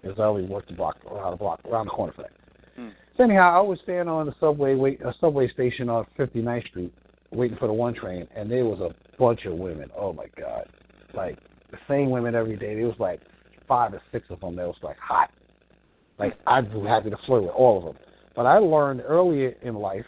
[0.00, 2.32] because I always worked the block around the block around the corner for that.
[2.76, 2.88] Hmm.
[3.18, 6.94] So anyhow, I was standing on the subway wait a subway station on 59th Street,
[7.32, 9.90] waiting for the one train, and there was a bunch of women.
[9.96, 10.68] Oh my God,
[11.14, 11.38] like
[11.70, 12.74] the same women every day.
[12.74, 13.20] There was like
[13.68, 15.30] five or six of them that was like hot.
[16.18, 18.02] Like I'd be happy to flirt with all of them.
[18.34, 20.04] But I learned earlier in life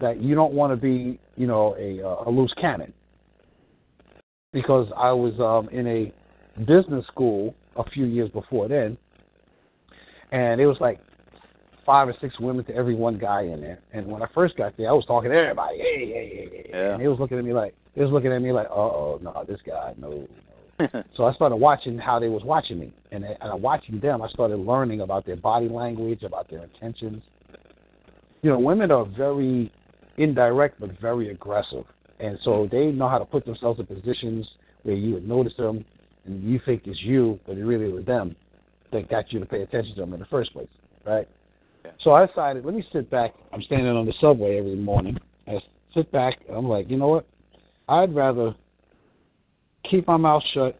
[0.00, 2.92] that you don't want to be, you know, a uh, a loose cannon.
[4.52, 6.12] Because I was um in a
[6.64, 8.96] business school a few years before then,
[10.32, 11.00] and it was like
[11.88, 13.78] five or six women to every one guy in there.
[13.94, 16.66] And when I first got there, I was talking to everybody, hey, hey, hey, hey.
[16.68, 16.92] Yeah.
[16.92, 19.18] and they was looking at me like, they was looking at me like, uh oh,
[19.22, 20.28] no, this guy, no,
[20.78, 21.02] no.
[21.16, 24.28] So I started watching how they was watching me, and and I watching them, I
[24.28, 27.22] started learning about their body language, about their intentions.
[28.42, 29.72] You know, women are very
[30.18, 31.84] indirect but very aggressive,
[32.20, 34.46] and so they know how to put themselves in positions
[34.82, 35.86] where you would notice them,
[36.26, 38.36] and you think it's you, but it really was them
[38.92, 40.68] that got you to pay attention to them in the first place,
[41.06, 41.26] right?
[42.00, 43.34] So I decided, let me sit back.
[43.52, 45.18] I'm standing on the subway every morning.
[45.46, 45.60] I
[45.94, 46.38] sit back.
[46.48, 47.26] And I'm like, you know what?
[47.88, 48.54] I'd rather
[49.90, 50.78] keep my mouth shut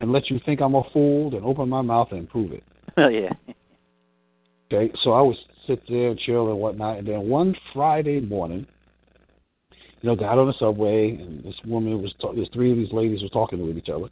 [0.00, 2.64] and let you think I'm a fool than open my mouth and prove it.
[2.96, 3.32] oh yeah.
[4.72, 5.36] Okay, so I would
[5.66, 8.66] sit there and chill and whatnot, and then one Friday morning,
[9.70, 12.92] you know, got on the subway, and this woman was, ta- there's three of these
[12.92, 14.06] ladies were talking with each other,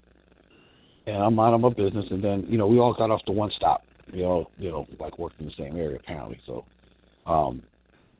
[1.06, 3.50] and I'm minding my business, and then you know we all got off to one
[3.56, 6.64] stop, you know, you know, like worked in the same area apparently, so,
[7.26, 7.62] um,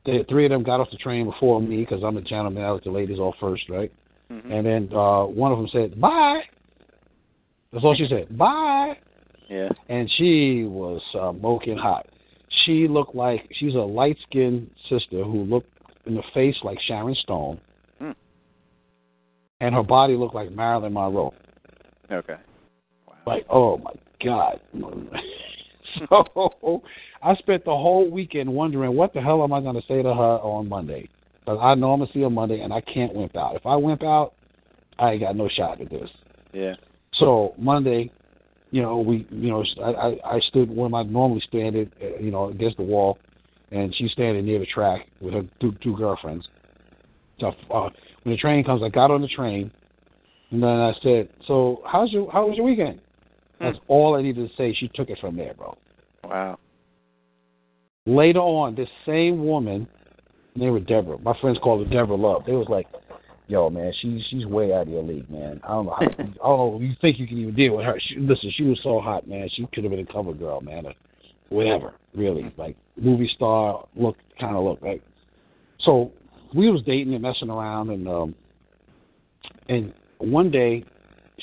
[0.05, 2.71] the three of them got off the train before me because I'm a gentleman, I
[2.71, 3.91] let the ladies off first, right?
[4.31, 4.51] Mhm.
[4.51, 6.41] And then uh, one of them said, "Bye."
[7.71, 8.35] That's all she said.
[8.37, 8.97] Bye.
[9.49, 9.69] Yeah.
[9.89, 12.07] and she was uh, smoking hot.
[12.63, 15.69] She looked like she's a light skinned sister who looked
[16.05, 17.59] in the face like Sharon Stone,
[17.99, 18.11] Hmm.
[19.59, 21.33] and her body looked like Marilyn Monroe.
[22.09, 22.37] Okay.
[23.07, 23.13] Wow.
[23.27, 23.91] Like, oh my
[24.23, 24.59] god.
[26.09, 26.83] so
[27.21, 30.13] I spent the whole weekend wondering what the hell am I going to say to
[30.13, 31.09] her on Monday?
[31.39, 33.55] Because I know I'm going to see her Monday, and I can't wimp out.
[33.55, 34.33] If I wimp out,
[34.99, 36.09] I ain't got no shot at this.
[36.53, 36.75] Yeah.
[37.13, 38.11] So Monday,
[38.69, 42.31] you know, we, you know, I, I, I stood where I normally stand, it, you
[42.31, 43.17] know, against the wall,
[43.71, 46.47] and she's standing near the track with her two, two girlfriends.
[47.39, 47.89] So uh,
[48.23, 49.71] when the train comes, I got on the train,
[50.51, 53.01] and then I said, "So how's your how was your weekend?"
[53.61, 54.73] That's all I needed to say.
[54.73, 55.77] She took it from there, bro.
[56.23, 56.59] Wow.
[58.05, 59.87] Later on, this same woman,
[60.55, 61.19] name was Deborah.
[61.19, 62.43] My friends called her Deborah Love.
[62.45, 62.87] They was like,
[63.47, 65.61] "Yo, man, she's she's way out of your league, man.
[65.63, 65.95] I don't know.
[65.99, 66.79] How, I don't know.
[66.81, 67.99] You think you can even deal with her?
[67.99, 69.47] She, listen, she was so hot, man.
[69.53, 70.93] She could have been a cover girl, man, or
[71.49, 71.93] whatever.
[72.15, 74.81] Really, like movie star look, kind of look.
[74.81, 75.03] Right?
[75.79, 76.11] So
[76.55, 78.35] we was dating and messing around, and um,
[79.69, 80.83] and one day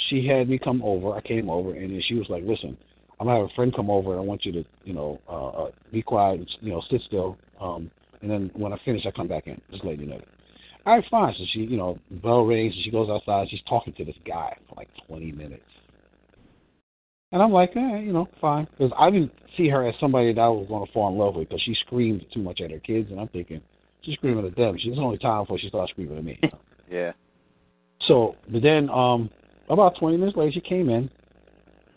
[0.08, 1.14] she had me come over.
[1.14, 2.76] I came over, and then she was like, "Listen,
[3.20, 4.12] I'm gonna have a friend come over.
[4.12, 7.02] and I want you to, you know, uh, uh, be quiet, and, you know, sit
[7.02, 7.36] still.
[7.60, 7.90] Um,
[8.22, 9.60] and then when I finish, I come back in.
[9.70, 10.20] Just let you know."
[10.86, 11.34] All right, fine.
[11.36, 13.48] So she, you know, bell rings, and she goes outside.
[13.50, 15.62] She's talking to this guy for like 20 minutes.
[17.30, 20.40] And I'm like, eh, you know, fine, because I didn't see her as somebody that
[20.40, 22.78] I was going to fall in love with because she screamed too much at her
[22.78, 23.60] kids, and I'm thinking
[24.00, 24.78] she's screaming at them.
[24.78, 26.40] She's the only time before she starts screaming at me.
[26.90, 27.12] Yeah.
[28.06, 29.28] So, but then um,
[29.68, 31.10] about 20 minutes later, she came in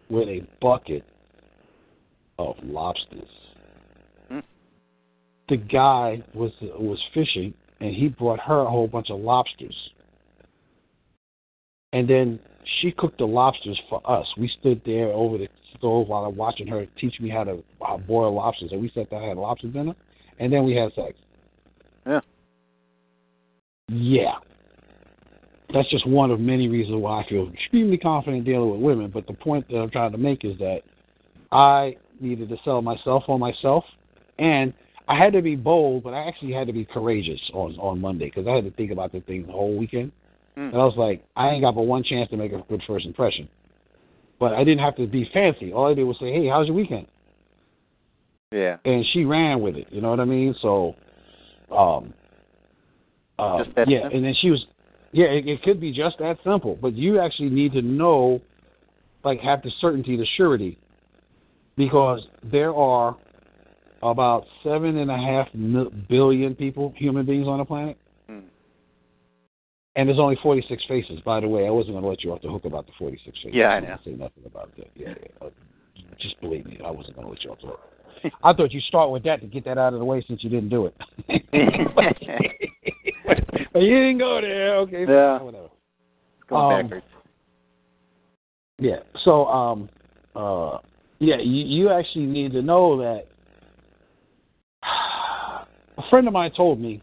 [0.10, 1.03] with a bucket
[2.38, 3.29] of lobsters.
[4.29, 4.39] Hmm.
[5.49, 9.75] The guy was was fishing, and he brought her a whole bunch of lobsters.
[11.93, 12.39] And then
[12.79, 14.25] she cooked the lobsters for us.
[14.38, 17.97] We stood there over the stove while I'm watching her teach me how to how
[17.97, 18.71] boil lobsters.
[18.71, 19.95] And we sat there and had lobster dinner,
[20.39, 21.13] and then we had sex.
[22.05, 22.21] Yeah.
[23.89, 24.36] Yeah.
[25.73, 29.12] That's just one of many reasons why I feel extremely confident dealing with women.
[29.12, 30.81] But the point that I'm trying to make is that
[31.51, 33.84] I needed to sell myself on myself,
[34.38, 34.73] and
[35.07, 38.25] I had to be bold, but I actually had to be courageous on on Monday
[38.25, 40.12] because I had to think about the thing the whole weekend.
[40.55, 40.62] Hmm.
[40.62, 43.05] And I was like, I ain't got but one chance to make a good first
[43.05, 43.47] impression.
[44.39, 45.71] But I didn't have to be fancy.
[45.71, 47.07] All I did was say, "Hey, how's your weekend?"
[48.51, 48.77] Yeah.
[48.84, 49.88] and she ran with it.
[49.91, 50.53] You know what I mean?
[50.62, 50.95] So,
[51.71, 52.13] um,
[53.39, 54.65] uh, yeah, and then she was,
[55.12, 56.78] yeah, it, it could be just that simple.
[56.82, 58.41] But you actually need to know,
[59.24, 60.78] like, have the certainty, the surety,
[61.78, 63.15] because there are
[64.04, 65.47] about seven and a half
[66.10, 67.97] billion people, human beings on the planet,
[68.28, 68.39] Hmm.
[69.95, 71.19] and there's only 46 faces.
[71.26, 73.38] By the way, I wasn't going to let you off the hook about the 46
[73.38, 73.52] faces.
[73.54, 74.04] Yeah, I didn't.
[74.04, 74.88] Say nothing about that.
[74.95, 75.50] Yeah, yeah.
[76.19, 77.82] Just believe me, I wasn't going to let you off the hook.
[78.43, 80.50] I thought you'd start with that to get that out of the way since you
[80.50, 80.95] didn't do it.
[83.79, 84.75] you didn't go there.
[84.77, 85.05] Okay.
[85.07, 85.41] Yeah.
[85.41, 85.65] Whatever.
[85.65, 87.05] It's going Um, backwards.
[88.79, 88.99] Yeah.
[89.23, 89.89] So, um,
[90.36, 90.79] uh,
[91.19, 93.27] yeah, you, you actually need to know that.
[95.97, 97.01] A friend of mine told me,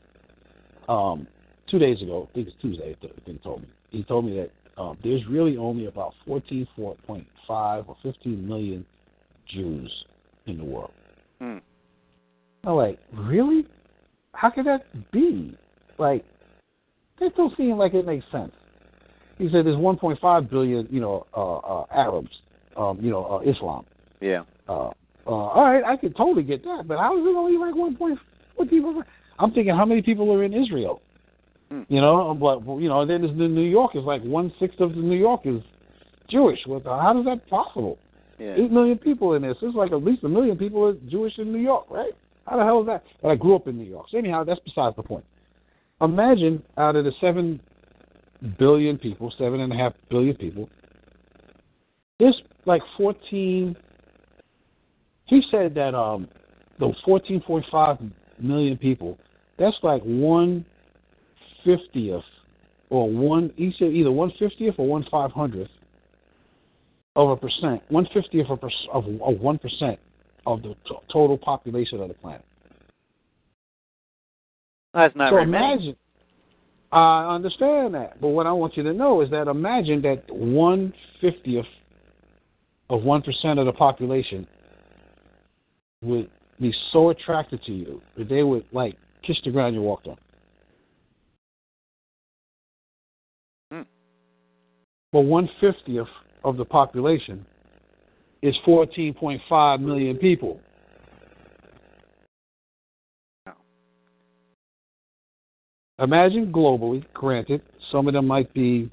[0.88, 1.26] um,
[1.70, 2.28] two days ago.
[2.30, 2.96] I think it's Tuesday.
[3.00, 3.68] I think he told me.
[3.90, 4.50] He told me that
[4.80, 8.84] um, there's really only about 14.5 or 15 million
[9.46, 10.04] Jews
[10.46, 10.92] in the world.
[11.40, 11.58] Hmm.
[12.64, 13.66] I'm like, really?
[14.32, 15.56] How could that be?
[15.98, 16.24] Like,
[17.20, 18.52] that don't seem like it makes sense.
[19.38, 22.30] He said there's 1.5 billion, you know, uh, uh, Arabs,
[22.76, 23.84] um, you know, uh, Islam.
[24.20, 24.42] Yeah.
[24.68, 24.88] Uh,
[25.26, 28.70] uh, all right, I could totally get that, but how is it only like 1.4
[28.70, 29.02] people?
[29.38, 31.00] I'm thinking, how many people are in Israel?
[31.70, 31.82] Hmm.
[31.88, 34.94] You know, but you know, then there's the New York is like one sixth of
[34.94, 35.60] the New York is
[36.28, 36.60] Jewish.
[36.64, 37.98] What how is that possible?
[38.38, 38.54] Yeah.
[38.56, 39.56] Eight million people in this.
[39.60, 42.12] It's like at least a million people are Jewish in New York, right?
[42.46, 43.04] How the hell is that?
[43.20, 44.06] But I grew up in New York.
[44.10, 45.24] So anyhow, that's besides the point.
[46.00, 47.60] Imagine out of the seven
[48.58, 50.68] billion people, seven and a half billion people,
[52.18, 53.76] there's like fourteen.
[55.24, 56.28] He said that um,
[56.78, 57.98] those fourteen point five
[58.40, 59.18] million people,
[59.58, 60.64] that's like one
[61.64, 62.22] fiftieth
[62.90, 63.52] or one.
[63.56, 65.70] He said either one fiftieth or one five hundredth
[67.16, 68.60] of a percent, one fiftieth of
[68.92, 69.98] of of one percent
[70.46, 72.44] of the to- total population of the planet.
[74.94, 75.72] That's not so very many.
[75.74, 75.96] imagine.
[76.90, 80.92] I understand that, but what I want you to know is that imagine that one
[81.20, 81.66] fiftieth
[82.88, 84.46] of one percent of the population
[86.02, 90.06] would be so attracted to you that they would like kiss the ground you walked
[90.06, 90.16] on.
[93.70, 93.82] Hmm.
[95.12, 96.08] But one fiftieth
[96.44, 97.44] of the population
[98.42, 100.60] is 14.5 million people.
[105.98, 108.90] Imagine globally, granted, some of them might be,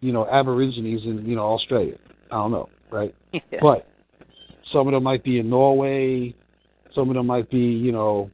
[0.00, 1.96] you know, Aborigines in, you know, Australia.
[2.30, 3.14] I don't know, right?
[3.50, 3.58] Yeah.
[3.60, 3.86] But
[4.72, 6.34] some of them might be in Norway.
[6.94, 8.30] Some of them might be, you know,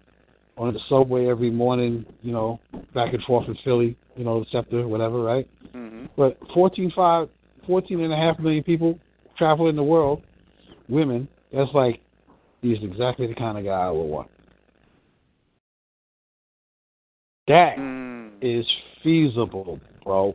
[0.56, 2.60] on the subway every morning, you know,
[2.94, 5.48] back and forth in Philly, you know, the SEPTA, whatever, right?
[5.72, 7.28] hmm But 14.5,
[7.66, 8.98] 14 and a half million people
[9.36, 10.22] traveling the world,
[10.88, 12.00] women, that's like,
[12.62, 14.30] he's exactly the kind of guy I would want.
[17.46, 18.30] That Mm.
[18.40, 18.66] is
[19.02, 20.34] feasible, bro.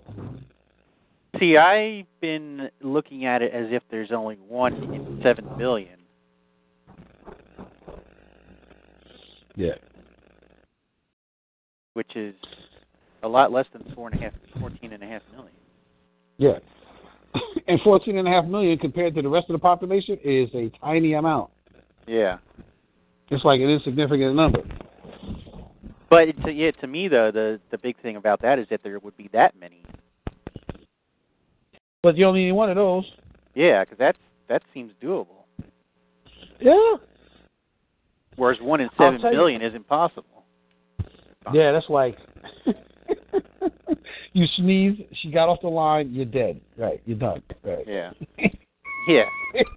[1.40, 5.96] See, I've been looking at it as if there's only one in seven billion.
[9.56, 9.76] Yeah.
[11.94, 12.34] which is
[13.24, 15.52] a lot less than four and a half, fourteen and a half million.
[16.38, 16.60] Yeah.
[17.68, 20.70] And 14 and a half million compared to the rest of the population is a
[20.82, 21.52] tiny amount.
[22.08, 22.38] Yeah,
[23.30, 24.62] It's like an insignificant number.
[26.10, 29.00] But it's, yeah, to me though, the the big thing about that is that there
[29.00, 29.84] would be that many.
[32.02, 33.06] But you only need one of those.
[33.56, 34.18] Yeah, because that's
[34.48, 35.44] that seems doable.
[36.60, 36.96] Yeah.
[38.36, 40.46] Whereas one in I'll seven tell you- is impossible.
[41.54, 42.18] Yeah, that's like
[44.34, 46.62] you sneeze, she got off the line, you're dead.
[46.78, 47.42] Right, you're done.
[47.64, 47.86] Right.
[47.88, 48.12] Yeah,
[49.08, 49.24] yeah,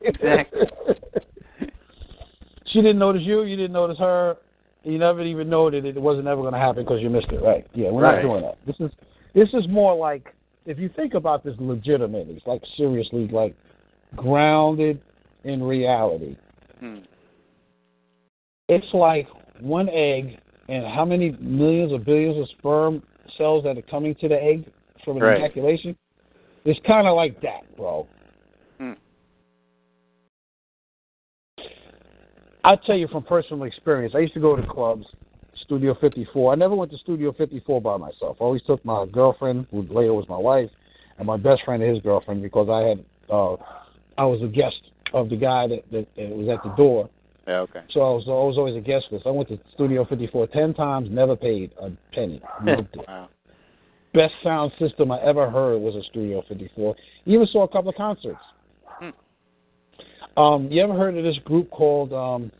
[0.02, 0.60] exactly.
[2.66, 4.36] she didn't notice you, you didn't notice her.
[4.84, 7.42] You never even know that it wasn't ever going to happen because you missed it.
[7.42, 7.66] Right?
[7.74, 8.16] Yeah, we're Right.
[8.16, 8.58] not doing that.
[8.66, 8.90] This is
[9.34, 10.34] this is more like
[10.66, 13.54] if you think about this legitimately, it's like seriously, like
[14.16, 15.00] grounded
[15.44, 16.36] in reality.
[16.80, 16.98] Hmm.
[18.68, 19.28] It's like
[19.60, 23.02] one egg and how many millions or billions of sperm
[23.36, 24.70] cells that are coming to the egg
[25.04, 25.38] from an Right.
[25.38, 25.96] ejaculation.
[26.64, 28.06] It's kind of like that, bro.
[28.78, 28.92] Hmm.
[32.64, 34.14] I'll tell you from personal experience.
[34.14, 35.06] I used to go to clubs,
[35.64, 36.52] Studio 54.
[36.52, 38.36] I never went to Studio 54 by myself.
[38.40, 40.70] I always took my girlfriend, who later was my wife,
[41.18, 43.56] and my best friend and his girlfriend because I had uh,
[44.18, 44.80] I was a guest
[45.14, 47.08] of the guy that, that, that was at the door.
[47.46, 47.82] Yeah, okay.
[47.90, 49.26] So I was, I was always a guest list.
[49.26, 52.40] I went to Studio 54 ten times, never paid a penny.
[53.08, 53.28] Wow.
[54.14, 56.94] Best sound system I ever heard was a Studio 54.
[57.24, 58.38] Even saw a couple of concerts.
[58.84, 59.08] Hmm.
[60.36, 62.12] Um, you ever heard of this group called?
[62.12, 62.50] Um,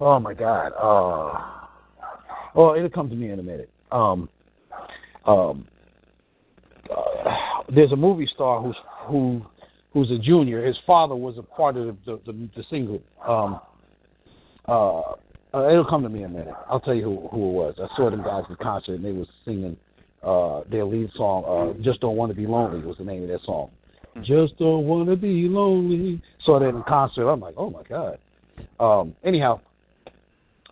[0.00, 0.72] oh my God!
[0.72, 2.08] Uh,
[2.54, 3.70] oh, it'll come to me in a minute.
[3.90, 4.28] Um,
[5.24, 5.66] um,
[6.94, 9.42] uh, there's a movie star who's who
[9.92, 10.64] who's a junior.
[10.64, 13.00] His father was a part of the the, the, single.
[13.26, 13.60] Um,
[14.68, 15.00] uh,
[15.54, 16.54] uh, it'll come to me in a minute.
[16.68, 17.74] I'll tell you who who it was.
[17.78, 19.76] I saw them guys at the concert and they was singing
[20.22, 23.40] uh their lead song, uh Just Don't Wanna Be Lonely was the name of their
[23.44, 23.70] song.
[24.22, 26.22] Just don't wanna be lonely.
[26.44, 27.28] Saw that in concert.
[27.28, 28.18] I'm like, oh my God.
[28.78, 29.60] Um anyhow,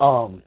[0.00, 0.42] um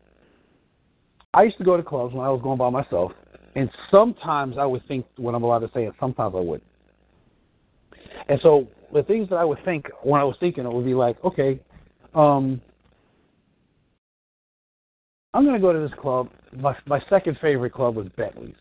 [1.34, 3.12] I used to go to clubs when I was going by myself
[3.56, 6.70] and sometimes I would think what I'm allowed to say and sometimes I wouldn't.
[8.30, 10.94] And so the things that I would think when I was thinking it would be
[10.94, 11.60] like, okay,
[12.14, 12.62] um
[15.36, 16.30] I'm going to go to this club.
[16.56, 18.56] My my second favorite club was Bentley's.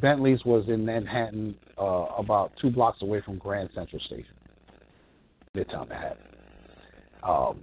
[0.00, 4.34] Bentley's was in Manhattan, uh, about two blocks away from Grand Central Station,
[5.54, 6.18] Midtown Manhattan.
[7.22, 7.62] Um,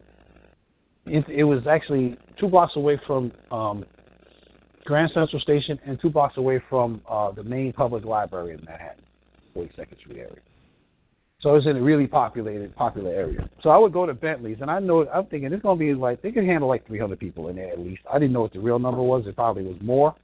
[1.05, 3.85] it, it was actually two blocks away from um,
[4.85, 9.03] Grand Central Station and two blocks away from uh, the main public library in Manhattan,
[9.55, 10.39] 42nd Street area.
[11.41, 13.49] So it was in a really populated, popular area.
[13.61, 15.93] So I would go to Bentley's, and I know I'm thinking it's going to be
[15.93, 18.01] like they can handle like 300 people in there at least.
[18.11, 19.25] I didn't know what the real number was.
[19.27, 20.15] It probably was more.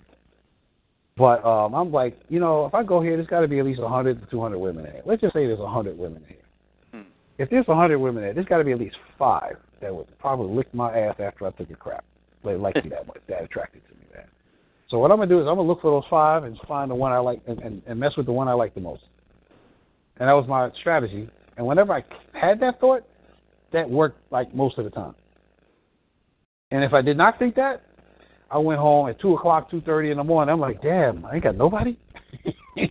[1.19, 3.65] But um, I'm like, you know, if I go here, there's got to be at
[3.65, 5.01] least 100 to 200 women in here.
[5.05, 6.37] Let's just say there's 100 women in here.
[6.93, 7.09] Hmm.
[7.37, 10.55] If there's 100 women there, there's got to be at least five that would probably
[10.55, 12.05] lick my ass after I took a crap.
[12.45, 14.05] They like me that much, that attracted to me.
[14.15, 14.29] That.
[14.89, 16.95] So what I'm gonna do is I'm gonna look for those five and find the
[16.95, 19.03] one I like and, and, and mess with the one I like the most.
[20.17, 21.29] And that was my strategy.
[21.57, 22.03] And whenever I
[22.33, 23.03] had that thought,
[23.73, 25.15] that worked like most of the time.
[26.71, 27.81] And if I did not think that,
[28.51, 30.51] I went home at two o'clock, two thirty in the morning.
[30.51, 31.97] I'm like, damn, I ain't got nobody.
[32.75, 32.89] it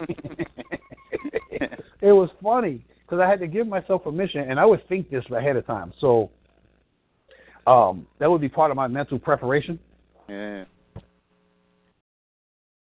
[2.02, 5.56] was funny because I had to give myself permission, and I would think this ahead
[5.56, 5.92] of time.
[6.00, 6.30] So
[7.66, 9.78] um, that would be part of my mental preparation.
[10.28, 10.64] Yeah.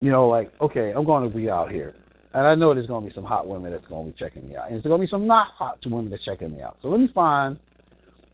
[0.01, 1.95] You know, like, okay, I'm going to be out here.
[2.35, 4.49] And I know there's going to be some hot women that's going to be checking
[4.49, 4.67] me out.
[4.67, 6.77] And there's going to be some not hot women that's checking me out.
[6.83, 7.59] So let me find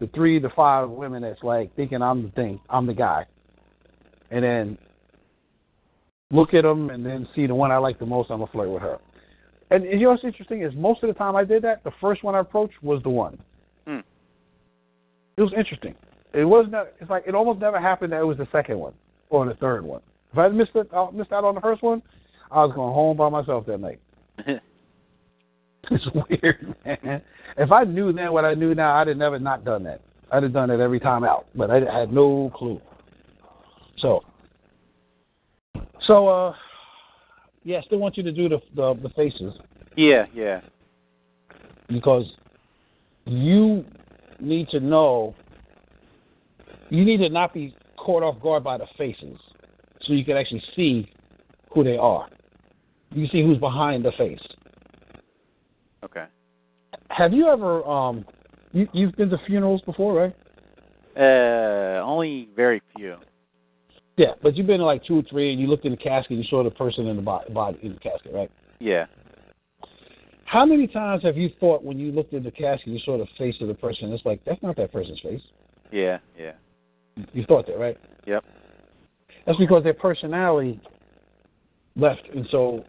[0.00, 3.26] the three to five women that's like thinking I'm the thing, I'm the guy.
[4.32, 4.78] And then
[6.32, 8.52] look at them and then see the one I like the most, I'm going to
[8.52, 8.98] flirt with her.
[9.70, 12.24] And you know what's interesting is most of the time I did that, the first
[12.24, 13.38] one I approached was the one.
[13.86, 14.00] Hmm.
[15.36, 15.94] It was interesting.
[16.34, 16.88] It was not.
[17.00, 18.94] It's like it almost never happened that it was the second one
[19.30, 20.02] or the third one.
[20.32, 22.02] If I missed it, uh, missed out on the first one,
[22.50, 24.00] I was going home by myself that night.
[25.90, 27.22] it's weird, man.
[27.56, 30.00] If I knew then what I knew now, I'd have never not done that.
[30.30, 32.80] I'd have done it every time out, but I had no clue.
[34.02, 34.24] So,
[36.06, 36.54] so uh,
[37.62, 39.54] yeah, I still want you to do the the, the faces
[39.96, 40.60] yeah, yeah.
[41.88, 42.26] because
[43.24, 43.84] you
[44.40, 45.34] need to know.
[46.90, 49.38] You need to not be caught off guard by the faces,
[50.02, 51.10] so you can actually see
[51.72, 52.28] who they are.
[53.12, 54.42] You can see who's behind the face.
[56.04, 56.24] Okay.
[57.08, 58.24] Have you ever um,
[58.72, 60.36] you you've been to funerals before, right?
[61.16, 63.16] Uh, only very few.
[64.16, 66.32] Yeah, but you've been to like two or three, and you looked in the casket,
[66.32, 68.50] and you saw the person in the body, body in the casket, right?
[68.78, 69.06] Yeah.
[70.44, 73.26] How many times have you thought when you looked in the casket, you saw the
[73.38, 74.12] face of the person?
[74.12, 75.40] It's like that's not that person's face.
[75.90, 76.52] Yeah, yeah.
[77.32, 77.96] You thought that, right?
[78.26, 78.44] Yep.
[79.46, 80.80] That's because their personality
[81.96, 82.84] left, and so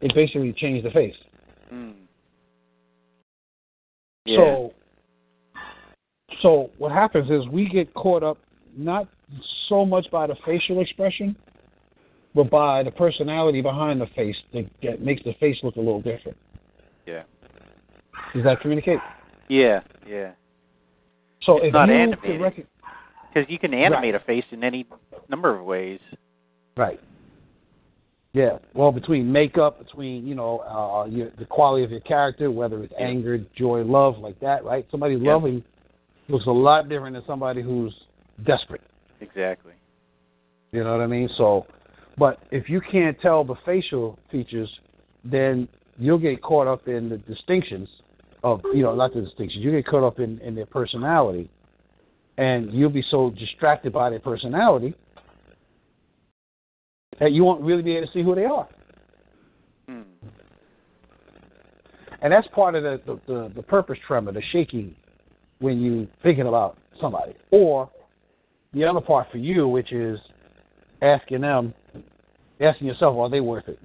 [0.00, 1.14] it basically changed the face.
[1.72, 1.94] Mm.
[4.24, 4.36] Yeah.
[4.36, 4.74] So,
[6.42, 8.38] so what happens is we get caught up
[8.76, 9.08] not
[9.68, 11.36] so much by the facial expression,
[12.34, 16.02] but by the personality behind the face that, that makes the face look a little
[16.02, 16.36] different.
[17.06, 17.22] yeah.
[18.34, 18.98] Does that communicate?
[19.48, 20.32] Yeah, yeah.
[21.42, 22.22] So It's if not you animated.
[22.22, 22.66] could rec-
[23.34, 24.86] Because you can animate a face in any
[25.28, 25.98] number of ways.
[26.76, 27.00] Right.
[28.32, 28.58] Yeah.
[28.74, 32.92] Well, between makeup, between you know uh, your, the quality of your character, whether it's
[32.98, 34.86] anger, joy, love, like that, right?
[34.92, 35.32] Somebody Yeah.
[35.34, 35.64] loving
[36.28, 37.92] looks a lot different than somebody who's
[38.44, 38.82] desperate.
[39.20, 39.72] Exactly.
[40.72, 41.28] You know what I mean?
[41.36, 41.66] So,
[42.16, 44.70] but if you can't tell the facial features,
[45.24, 45.68] then
[45.98, 47.88] you'll get caught up in the distinctions
[48.42, 49.64] of you know not the distinctions.
[49.64, 51.50] You get caught up in in their personality,
[52.38, 54.94] and you'll be so distracted by their personality
[57.18, 58.66] that you won't really be able to see who they are.
[59.88, 60.02] Hmm.
[62.22, 64.94] And that's part of the, the, the, the purpose tremor, the shaking
[65.58, 67.34] when you're thinking about somebody.
[67.50, 67.90] Or
[68.72, 70.18] the other part for you, which is
[71.02, 71.74] asking them,
[72.60, 73.78] asking yourself, are they worth it?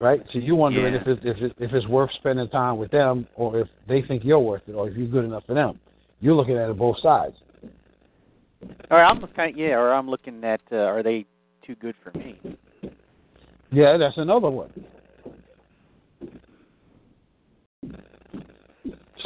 [0.00, 0.22] Right?
[0.32, 1.00] So you wondering Yeah.
[1.00, 4.24] if it's if it, if it's worth spending time with them, or if they think
[4.24, 5.80] you're worth it, or if you're good enough for them.
[6.20, 7.36] You're looking at it both sides.
[8.90, 11.26] Or I'm kind yeah, or I'm looking at uh, are they
[11.64, 12.40] too good for me?
[13.70, 14.72] Yeah, that's another one.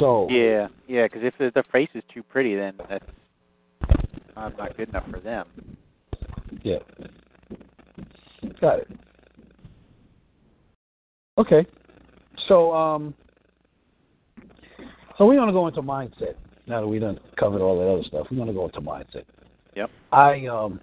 [0.03, 1.05] So Yeah, yeah.
[1.05, 3.05] Because if the, the face is too pretty, then that's
[4.35, 5.47] I'm not good enough for them.
[6.61, 6.79] Yeah.
[8.59, 8.91] Got it.
[11.37, 11.65] Okay.
[12.49, 13.13] So um
[15.17, 16.35] so we're gonna go into mindset
[16.67, 18.27] now that we done covered all that other stuff.
[18.29, 19.23] We're gonna go into mindset.
[19.77, 19.89] Yep.
[20.11, 20.81] I um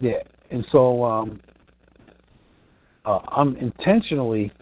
[0.00, 0.18] yeah,
[0.50, 1.40] and so um
[3.06, 4.52] uh, I'm intentionally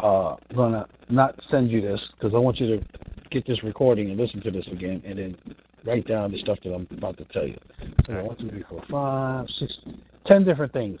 [0.00, 2.84] uh gonna not send you this because I want you to
[3.30, 5.36] get this recording and listen to this again and then
[5.84, 7.58] write down the stuff that I'm about to tell you.
[8.06, 9.72] So one, two, three, four, five, six,
[10.26, 11.00] ten different things.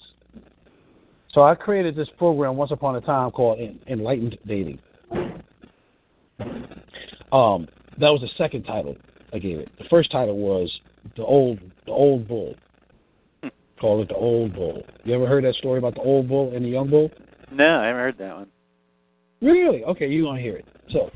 [1.32, 4.78] So I created this program once upon a time called Enlightened Dating.
[7.32, 7.66] Um,
[7.98, 8.96] that was the second title
[9.32, 9.68] I gave it.
[9.78, 10.70] The first title was
[11.16, 12.54] the old the old bull.
[13.80, 14.82] Call it the old bull.
[15.02, 17.10] You ever heard that story about the old bull and the young bull?
[17.50, 18.46] No, I haven't heard that one.
[19.40, 19.84] Really?
[19.84, 20.66] Okay, you want to hear it.
[20.90, 21.10] So,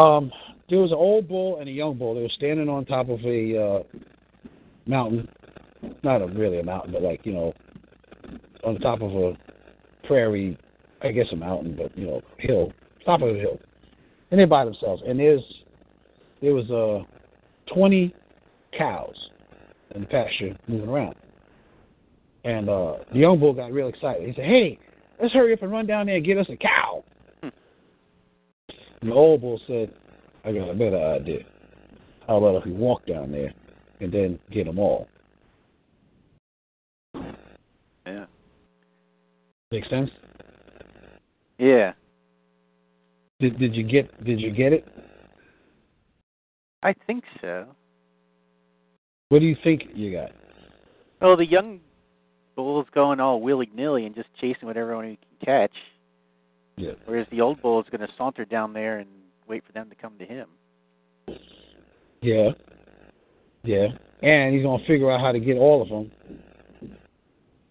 [0.00, 0.30] um,
[0.68, 2.14] there was an old bull and a young bull.
[2.14, 3.82] They were standing on top of a uh,
[4.86, 5.28] mountain.
[6.02, 7.52] Not a, really a mountain, but like, you know,
[8.64, 9.36] on the top of a
[10.06, 10.58] prairie,
[11.02, 12.72] I guess a mountain, but, you know, hill,
[13.04, 13.58] top of a hill.
[14.30, 15.02] And they're by themselves.
[15.06, 15.42] And there's,
[16.42, 17.04] there was uh,
[17.72, 18.14] 20
[18.76, 19.14] cows
[19.94, 21.14] in the pasture moving around.
[22.44, 24.26] And uh, the young bull got real excited.
[24.26, 24.78] He said, hey,
[25.20, 27.04] let's hurry up and run down there and get us a cow.
[27.42, 27.48] Hmm.
[29.00, 29.92] And the old bull said,
[30.44, 31.44] I got a better idea.
[32.26, 33.52] How about if we walk down there
[34.00, 35.08] and then get them all?
[38.06, 38.26] Yeah.
[39.70, 40.10] Make sense?
[41.58, 41.92] Yeah.
[43.40, 44.86] Did did you get did you get it?
[46.82, 47.66] I think so.
[49.28, 50.30] What do you think you got?
[51.20, 51.80] Well, the young
[52.64, 55.76] bull's going all willy nilly and just chasing whatever one he can catch,
[56.76, 56.94] Yeah.
[57.06, 59.08] whereas the old bull is going to saunter down there and
[59.46, 60.48] wait for them to come to him.
[62.20, 62.50] Yeah.
[63.62, 63.88] Yeah.
[64.22, 66.10] And he's gonna figure out how to get all of them.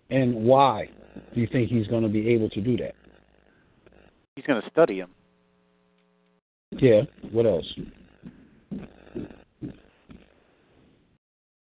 [0.09, 0.89] And why
[1.33, 2.95] do you think he's gonna be able to do that?
[4.37, 5.09] He's going to study them.
[6.71, 7.01] Yeah.
[7.31, 7.65] What else?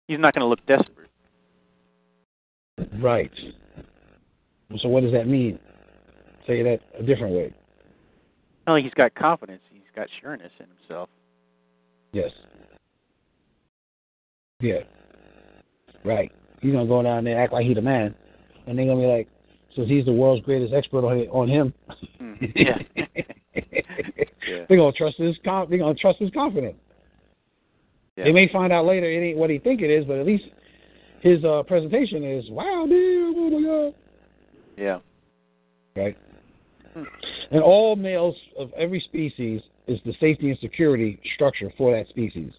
[0.08, 1.05] He's not going to look desperate.
[3.00, 3.32] Right.
[4.78, 5.60] So what does that mean?
[6.48, 7.54] Say that a different way.
[8.68, 9.62] No, he's got confidence.
[9.72, 11.10] He's got sureness in himself.
[12.12, 12.32] Yes.
[14.60, 14.80] Yeah.
[16.04, 16.32] Right.
[16.62, 18.16] He's gonna go down there act like he's the man,
[18.68, 19.28] and they're gonna be like,
[19.76, 21.74] since he's the world's greatest expert on on him,
[22.22, 22.52] Mm.
[22.56, 22.78] Yeah.
[24.48, 24.66] Yeah.
[24.70, 26.76] they're gonna trust his they're gonna trust his confidence.
[28.16, 28.26] Yeah.
[28.26, 30.46] They may find out later it ain't what he think it is, but at least
[31.26, 33.94] his uh, presentation is wow, damn, oh my god,
[34.78, 35.00] Yeah.
[35.96, 36.16] right?
[36.94, 37.04] Hmm.
[37.50, 42.52] And all males of every species is the safety and security structure for that species.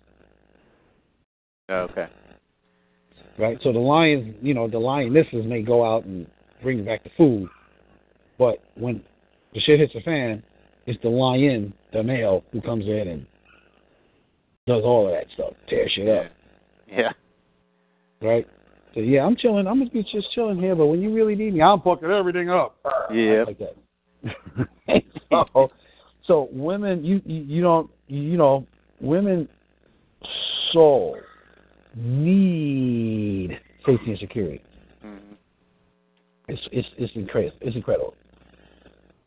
[1.69, 2.09] Oh, okay.
[3.39, 3.57] right?
[3.63, 6.27] So the lions, you know, the lionesses may go out and
[6.61, 7.49] bring back the food,
[8.39, 9.01] but when
[9.55, 10.43] the shit hits the fan,
[10.87, 13.27] it's the lion, the male, who comes in and
[14.67, 16.27] does all of that stuff, tear shit up,
[16.89, 17.13] Yeah.
[18.21, 18.47] right?
[18.97, 19.67] So yeah, I'm chilling.
[19.67, 22.49] I'm gonna be just chilling here, but when you really need me, I'm fucking everything
[22.49, 22.79] up.
[23.13, 23.45] Yeah.
[23.47, 25.03] like that.
[25.31, 25.71] so,
[26.25, 28.67] so women, you you, you don't you know
[29.03, 29.51] women
[30.73, 31.19] soul
[31.95, 34.63] need safety and security.
[35.03, 35.17] hmm
[36.49, 37.59] It's it's it's incredible.
[37.61, 38.15] It's incredible.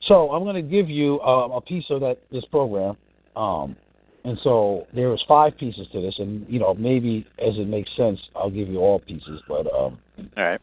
[0.02, 2.98] So I'm going to give you um, a piece of that this program,
[3.36, 3.76] um,
[4.24, 7.90] and so there was five pieces to this, and you know maybe as it makes
[7.96, 9.98] sense, I'll give you all pieces, but um,
[10.38, 10.62] All right.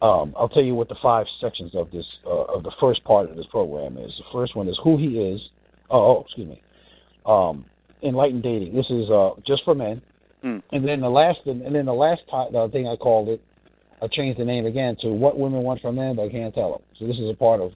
[0.00, 3.30] um, I'll tell you what the five sections of this uh, of the first part
[3.30, 4.12] of this program is.
[4.16, 5.40] The first one is who he is.
[5.90, 6.62] Oh, oh excuse me.
[7.26, 7.64] Um,
[8.02, 8.74] enlightened dating.
[8.74, 10.00] This is uh, just for men.
[10.44, 10.62] Mm.
[10.72, 13.42] And then the last and then the last ti- the thing I called it,
[14.00, 16.72] I changed the name again to what women want from men, but I can't tell
[16.72, 16.82] them.
[16.98, 17.72] So this is a part of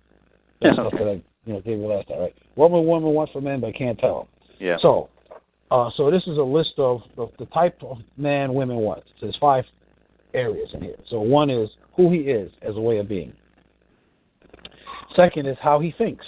[0.60, 2.34] the Yeah, stuff that I you know gave you last time, right?
[2.54, 4.28] What women women want from men, but I can't tell them.
[4.64, 4.78] Yeah.
[4.80, 5.10] So,
[5.70, 9.02] uh, so this is a list of, of the type of man women want.
[9.20, 9.64] So there's five
[10.32, 10.96] areas in here.
[11.10, 13.34] So one is who he is as a way of being.
[15.14, 16.24] Second is how he thinks.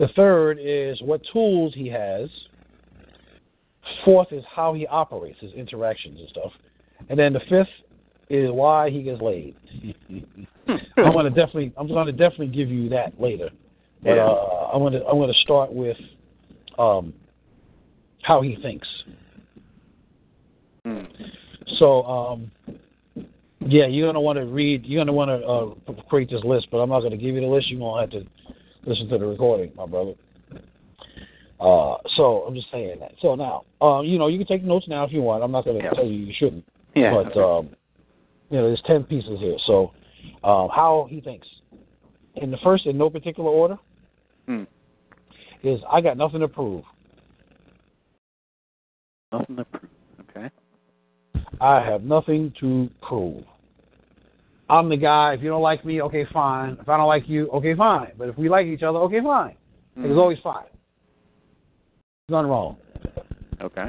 [0.00, 2.28] The third is what tools he has.
[4.04, 6.52] Fourth is how he operates, his interactions and stuff.
[7.08, 7.68] And then the fifth
[8.28, 9.54] is why he gets laid.
[10.68, 13.48] I'm gonna definitely I'm gonna definitely give you that later.
[14.02, 14.26] But Yeah.
[14.26, 15.96] uh, I'm gonna I'm gonna start with
[16.78, 17.12] um,
[18.22, 18.88] how he thinks.
[20.86, 21.08] Mm.
[21.78, 22.50] So um,
[23.60, 24.86] yeah, you're gonna want to read.
[24.86, 27.46] You're gonna want to uh, create this list, but I'm not gonna give you the
[27.46, 27.68] list.
[27.68, 28.24] You're gonna have to
[28.86, 30.14] listen to the recording, my brother.
[31.60, 33.12] Uh, so I'm just saying that.
[33.20, 35.42] So now, um, you know, you can take notes now if you want.
[35.42, 35.90] I'm not gonna Yeah.
[35.90, 36.64] tell you you shouldn't.
[36.94, 37.12] Yeah.
[37.12, 37.70] But um,
[38.50, 39.56] you know, there's ten pieces here.
[39.66, 39.92] So
[40.44, 41.46] um, how he thinks.
[42.36, 43.78] In the first, in no particular order,
[44.46, 44.62] Hmm.
[45.62, 46.84] Is I got nothing to prove.
[49.32, 49.90] Nothing to prove.
[50.30, 50.50] Okay.
[51.60, 53.44] I have nothing to prove.
[54.70, 55.34] I'm the guy.
[55.34, 56.76] If you don't like me, okay, fine.
[56.80, 58.12] If I don't like you, okay, fine.
[58.18, 59.56] But if we like each other, okay, fine.
[59.96, 60.02] Mhm.
[60.02, 60.66] There's always fine.
[62.28, 62.76] Nothing wrong.
[63.60, 63.88] Okay.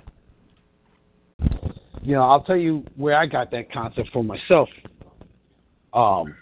[2.02, 4.70] You know, I'll tell you where I got that concept for myself.
[5.94, 6.36] Um,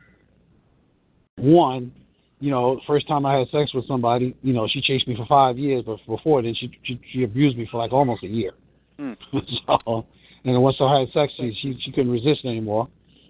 [1.38, 1.92] one,
[2.40, 5.26] you know, first time I had sex with somebody, you know, she chased me for
[5.26, 8.52] five years, but before then, she she, she abused me for like almost a year.
[9.00, 9.14] Hmm.
[9.68, 10.06] so,
[10.44, 12.88] and then once I had sex, she she, she couldn't resist anymore,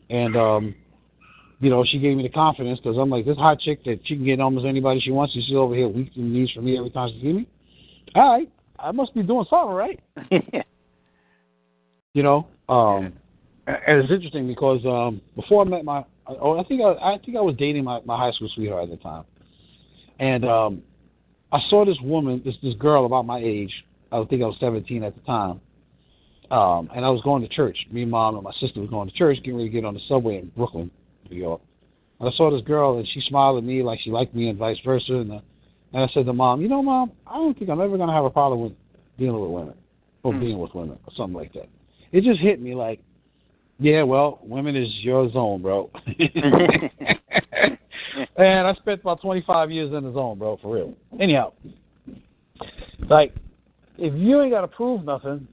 [0.10, 0.76] and um,
[1.60, 4.16] you know, she gave me the confidence because I'm like this hot chick that she
[4.16, 5.36] can get almost anybody she wants.
[5.36, 7.48] and She's over here weak the knees for me every time she sees me.
[8.16, 10.00] All right, I must be doing something right.
[12.14, 13.14] You know, um,
[13.68, 17.38] and it's interesting because um, before I met my, oh, I think I, I think
[17.38, 19.24] I was dating my, my high school sweetheart at the time,
[20.20, 20.84] and um,
[21.52, 23.72] I saw this woman, this this girl about my age.
[24.12, 25.60] I think I was 17 at the time,
[26.50, 27.78] um, and I was going to church.
[27.92, 29.94] Me, and mom, and my sister was going to church, getting ready to get on
[29.94, 30.90] the subway in Brooklyn,
[31.30, 31.62] New York.
[32.20, 34.58] And I saw this girl, and she smiled at me like she liked me, and
[34.58, 35.14] vice versa.
[35.14, 35.40] And, uh,
[35.94, 38.16] and I said to mom, you know, mom, I don't think I'm ever going to
[38.16, 38.74] have a problem with
[39.18, 39.74] dealing with women
[40.24, 40.40] or Hmm.
[40.40, 41.70] being with women or something like that.
[42.12, 43.00] It just hit me like,
[43.80, 45.92] yeah, well, women is your zone, bro.
[48.38, 50.96] and I spent about 25 years in the zone, bro, for real.
[51.20, 51.54] Anyhow,
[53.10, 53.34] like,
[53.98, 55.48] if you ain't got to prove nothing,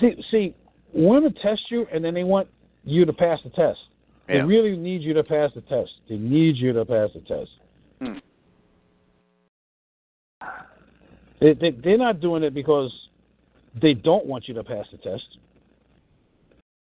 [0.00, 0.54] see, see,
[0.92, 2.48] women test you and then they want
[2.84, 3.78] you to pass the test.
[4.28, 5.90] They really need you to pass the test.
[6.08, 7.50] They need you to pass the test.
[8.00, 8.18] Hmm.
[11.40, 12.92] They, they, they're not doing it because
[13.80, 15.38] they don't want you to pass the test.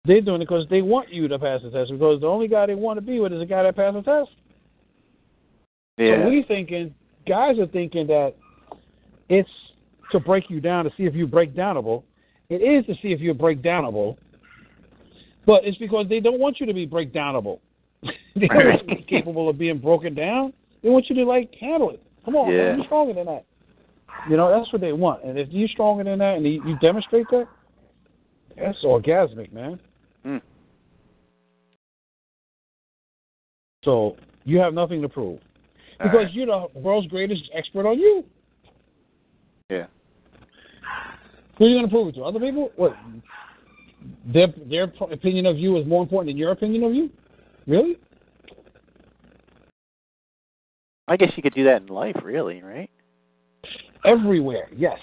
[0.04, 2.66] They're doing it because they want you to pass the test because the only guy
[2.66, 4.30] they want to be with is the guy that passed the test.
[5.98, 6.22] Yeah.
[6.24, 6.94] So we thinking,
[7.26, 8.34] guys are thinking that
[9.28, 9.50] it's
[10.12, 12.04] to break you down to see if you break downable.
[12.48, 14.16] It is to see if you're breakdownable,
[15.44, 17.58] but it's because they don't want you to be breakdownable.
[18.02, 20.54] they don't want you to be capable of being broken down.
[20.82, 22.02] They want you to like handle it.
[22.24, 22.68] Come on, Yeah.
[22.68, 23.44] man, you're stronger than that.
[24.30, 25.24] You know, that's what they want.
[25.24, 27.48] And if you're stronger than that and you, you demonstrate that,
[28.56, 29.78] that's orgasmic, man.
[30.28, 30.42] Mm.
[33.84, 35.40] So you have nothing to prove
[35.98, 36.32] because right.
[36.32, 38.24] you're the world's greatest expert on you.
[39.70, 39.86] Yeah.
[41.56, 42.22] Who are you going to prove it to?
[42.22, 42.70] Other people?
[42.76, 42.94] What?
[44.32, 47.10] Their their opinion of you is more important than your opinion of you?
[47.66, 47.98] Really?
[51.08, 52.90] I guess you could do that in life, really, right?
[54.04, 54.98] Everywhere, yes.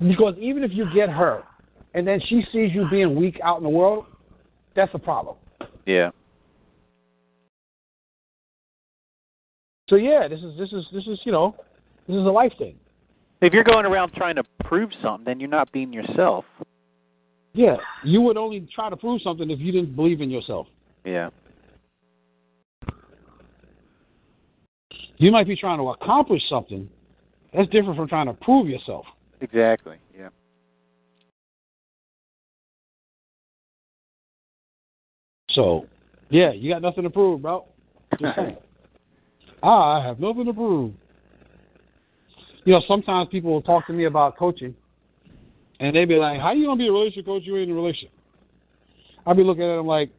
[0.00, 1.42] Because even if you get her,
[1.94, 4.04] and then she sees you being weak out in the world,
[4.74, 5.36] that's a problem.
[5.86, 6.10] Yeah.
[9.88, 11.54] So yeah, this is this is this is you know,
[12.06, 12.76] this is a life thing.
[13.40, 16.44] If you're going around trying to prove something, then you're not being yourself.
[17.54, 20.66] Yeah, you would only try to prove something if you didn't believe in yourself.
[21.04, 21.30] Yeah.
[25.18, 26.90] You might be trying to accomplish something.
[27.54, 29.06] That's different from trying to prove yourself.
[29.40, 29.96] Exactly.
[30.16, 30.28] Yeah.
[35.50, 35.86] So,
[36.28, 37.66] yeah, you got nothing to prove, bro.
[38.20, 38.56] Saying.
[39.62, 40.92] Ah, I have nothing to prove.
[42.64, 44.74] You know, sometimes people will talk to me about coaching,
[45.80, 47.42] and they be like, "How you gonna be a relationship coach?
[47.44, 48.10] You ain't in a relationship."
[49.24, 50.10] I'll be looking at them like,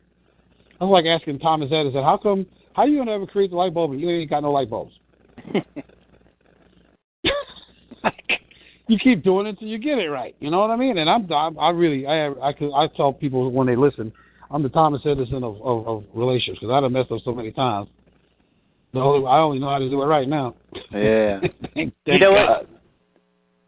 [0.82, 2.45] I'm like asking Thomas Edison, "How come?
[2.74, 4.93] How you gonna ever create the light bulb you ain't got no light bulbs?"
[8.88, 10.35] you keep doing it until you get it right.
[10.39, 10.97] You know what I mean?
[10.97, 14.11] And I'm, I'm I really, I, I, could- I tell people when they listen,
[14.49, 17.89] I'm the Thomas Edison of, of, of relationships because I've messed up so many times.
[18.93, 20.55] The only, I only know how to do it right now.
[20.91, 21.39] Yeah.
[21.73, 22.47] Thank you know God.
[22.49, 22.69] what?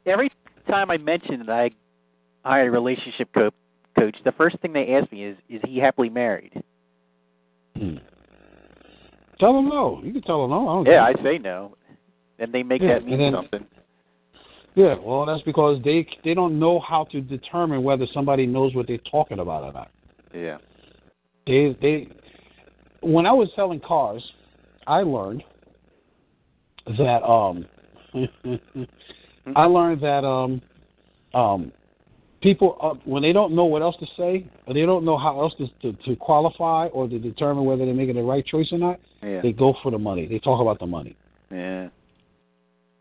[0.05, 0.31] Every
[0.67, 1.71] time I mention that I
[2.43, 3.51] hired a relationship co-
[3.97, 6.63] coach, the first thing they ask me is, "Is he happily married?"
[7.75, 7.97] Hmm.
[9.39, 10.01] Tell them no.
[10.03, 10.67] You can tell them no.
[10.67, 11.01] I don't Yeah, care.
[11.01, 11.75] I say no,
[12.39, 13.67] and they make Yeah, that mean and then- something.
[14.79, 18.87] Yeah, well, that's because they they don't know how to determine whether somebody knows what
[18.87, 19.91] they're talking about or not.
[20.33, 20.57] Yeah.
[21.45, 22.07] They they
[23.01, 24.23] when I was selling cars,
[24.87, 25.43] I learned
[26.97, 27.65] that um
[29.57, 30.61] I learned that um
[31.33, 31.73] um
[32.41, 35.41] people uh, when they don't know what else to say or they don't know how
[35.41, 38.77] else to, to to qualify or to determine whether they're making the right choice or
[38.77, 39.41] not, Yeah.
[39.41, 40.25] they go for the money.
[40.25, 41.17] They talk about the money
[41.51, 41.89] Yeah.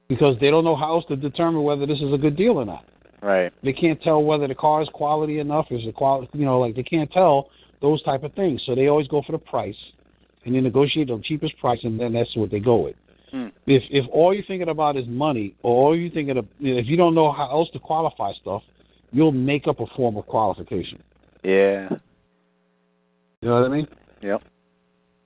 [0.09, 2.65] Because they don't know how else to determine whether this is a good deal or
[2.65, 2.85] not.
[3.23, 3.53] Right.
[3.63, 5.67] They can't tell whether the car is quality enough.
[5.71, 7.51] Is the quality, you know, like they can't tell
[7.81, 8.63] those type of things.
[8.65, 9.77] So they always go for the price,
[10.45, 12.97] and they negotiate the cheapest price, and then that's what they go with.
[13.31, 13.49] Hmm.
[13.67, 16.97] If if all you're thinking about is money, or all you're thinking of, if you
[16.97, 18.63] don't know how else to qualify stuff,
[19.11, 21.03] you'll make up a form of qualification.
[21.43, 21.89] Yeah.
[23.41, 23.89] You know what I mean?
[24.23, 24.43] Yep.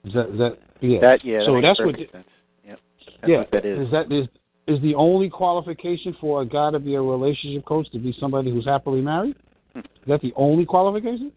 [0.04, 1.00] Is that is that yeah?
[1.00, 1.38] That yeah.
[1.38, 2.26] That so makes that's what sense.
[2.64, 2.80] Yep.
[3.20, 3.90] That's yeah what that is.
[3.90, 4.26] that is
[4.66, 8.50] is the only qualification for a guy to be a relationship coach to be somebody
[8.50, 9.36] who's happily married?
[9.74, 11.32] Is that the only qualification?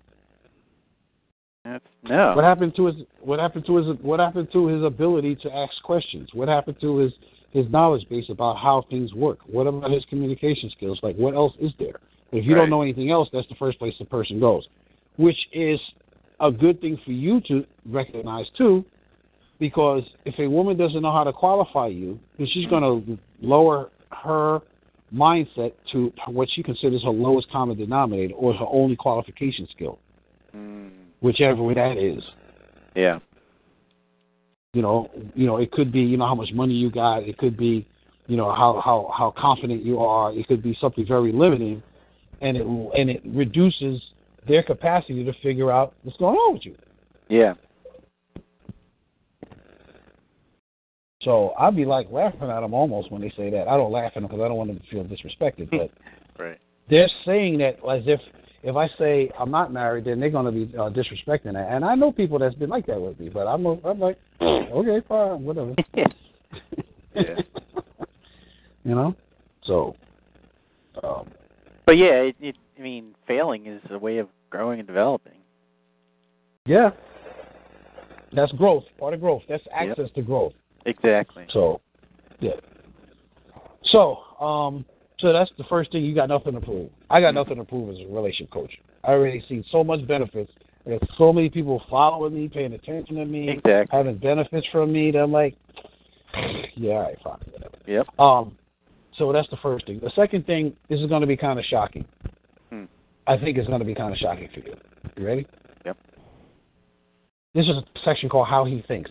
[1.63, 2.35] That's no.
[2.35, 5.73] What happened to his what happened to his what happened to his ability to ask
[5.83, 6.29] questions?
[6.33, 7.13] What happened to his
[7.51, 9.39] his knowledge base about how things work?
[9.47, 10.99] What about his communication skills?
[11.01, 11.99] Like what else is there?
[12.31, 12.61] If you Right.
[12.61, 14.67] don't know anything else, that's the first place the person goes.
[15.17, 15.79] Which is
[16.39, 18.83] a good thing for you to recognize too,
[19.59, 23.89] because if a woman doesn't know how to qualify you, then she's going to lower
[24.11, 24.59] her
[25.13, 29.99] mindset to what she considers her lowest common denominator or her only qualification skill,
[30.55, 30.89] Mm,
[31.21, 32.23] whichever that is.
[32.95, 33.19] yeah.
[34.73, 37.37] you know you know it could be you know how much money you got it
[37.37, 37.85] could be
[38.27, 41.81] you know how how how confident you are it could be something very limiting
[42.41, 44.01] and it and it reduces
[44.47, 46.75] their capacity to figure out what's going on with you
[47.29, 47.53] Yeah.
[51.25, 54.13] So i'd be like laughing at them almost when they say that i don't laugh
[54.15, 55.91] at them because i don't want them to feel disrespected but
[56.39, 56.57] Right.
[56.89, 58.21] they're saying that as if
[58.65, 61.67] if I say I'm not married, then they're going to be uh, disrespecting that.
[61.71, 64.17] And I know people that's been like that with me, but I'm a, I'm like,
[64.41, 65.75] okay, fine, whatever.
[65.93, 66.03] yeah.
[68.83, 69.15] you know,
[69.65, 69.95] so
[71.03, 71.29] um,
[71.85, 75.39] But yeah, it, it, I mean, failing is a way of growing and developing.
[76.65, 76.89] yeah,
[78.33, 78.83] that's growth.
[78.99, 79.43] Part of growth.
[79.47, 80.53] That's access to growth.
[80.85, 81.45] Exactly.
[81.51, 81.81] So,
[82.39, 82.51] yeah.
[83.85, 84.85] So, um,
[85.19, 86.03] so that's the first thing.
[86.03, 86.89] You got nothing to prove.
[87.09, 88.71] I got nothing to prove as a relationship coach.
[89.03, 90.51] I already seen so much benefits.
[90.85, 93.97] I got so many people following me, paying attention to me, Exactly.
[93.97, 95.11] having benefits from me.
[95.11, 95.55] That I'm like,
[96.75, 97.77] Yeah, all right, fine, whatever.
[97.87, 98.19] Yep.
[98.19, 98.57] Um,
[99.17, 99.99] so that's the first thing.
[99.99, 102.05] The second thing, this is going to be kind of shocking.
[102.69, 102.83] Hmm.
[103.27, 104.75] I think it's going to be kind of shocking for you.
[105.17, 105.47] You ready?
[105.85, 105.97] Yep.
[107.53, 109.09] This is a section called "How He Thinks."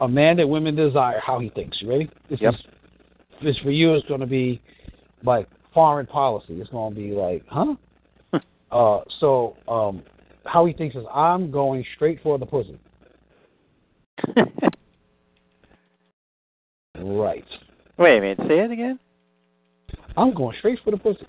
[0.00, 1.80] A man that women desire, how he thinks.
[1.80, 2.10] You ready?
[2.28, 2.54] This Yep.
[2.54, 2.60] is
[3.42, 4.60] this for you is going to be
[5.22, 6.60] like foreign policy.
[6.60, 7.74] It's going to be like, huh?
[8.70, 10.02] uh, so um,
[10.44, 12.78] how he thinks is, I'm going straight for the pussy.
[16.98, 17.44] Right.
[17.98, 18.38] Wait a minute.
[18.48, 18.98] Say it again.
[20.16, 21.26] I'm going straight for the pussy.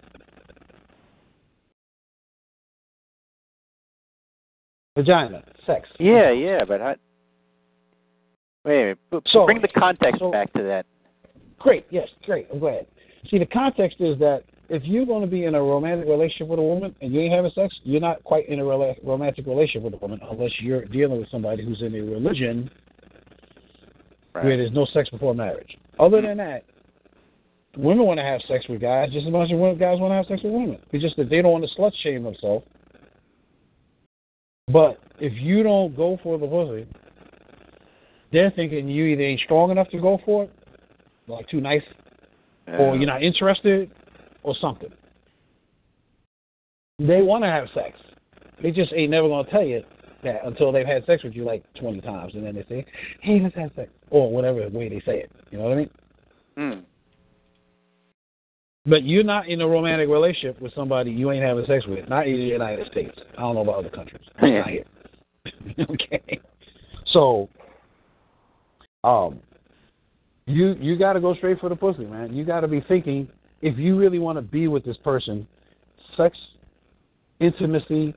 [4.96, 5.88] Vagina, sex.
[6.00, 6.96] Yeah, yeah, but I.
[8.68, 8.98] Wait.
[9.28, 10.86] So- bring the context so- back to that.
[11.58, 12.48] Great, yes, great.
[12.52, 12.86] I'm glad.
[13.30, 16.60] See, the context is that if you're going to be in a romantic relationship with
[16.60, 19.84] a woman and you ain't having sex, you're not quite in a rela- romantic relationship
[19.84, 22.70] with a woman unless you're dealing with somebody who's in a religion
[24.34, 25.78] where there's no sex before marriage.
[26.00, 26.64] Other than that,
[27.76, 30.26] women want to have sex with guys just as much as guys want to have
[30.28, 30.78] sex with women.
[30.92, 32.66] It's just that they don't want to slut shame themselves.
[34.68, 36.86] But if you don't go for the pussy,
[38.32, 40.54] they're thinking you either ain't strong enough to go for it,
[41.28, 41.84] like too nice,
[42.68, 43.90] or Uh, you're not interested,
[44.44, 44.92] or something.
[47.00, 47.98] They want to have sex.
[48.62, 49.84] They just ain't never gonna tell you
[50.24, 52.86] that until they've had sex with you like 20 times, and then they say,
[53.22, 55.32] "Hey, let's have sex," or whatever way they say it.
[55.52, 55.90] You know what I mean?
[56.58, 56.80] Hmm.
[58.88, 62.08] But you're not in a romantic relationship with somebody you ain't having sex with.
[62.08, 63.16] Not in the United States.
[63.38, 64.24] I don't know about other countries.
[64.42, 64.60] Yeah.
[64.60, 64.86] Not here.
[65.92, 66.40] okay.
[67.08, 67.50] So,
[69.04, 69.40] um,
[70.46, 72.34] you you got to go straight for the pussy, man.
[72.34, 73.28] You got to be thinking
[73.62, 75.48] if you really want to be with this person,
[76.16, 76.38] sex,
[77.40, 78.16] intimacy,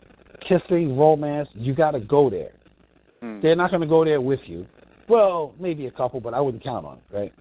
[0.49, 1.49] kissing, romance.
[1.55, 2.53] You got to go there.
[3.21, 3.41] Hmm.
[3.41, 4.67] They're not going to go there with you.
[5.09, 7.33] Well, maybe a couple, but I wouldn't count on it, right?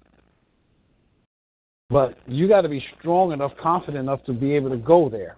[1.88, 5.36] But you got to be strong enough, confident enough to be able to go there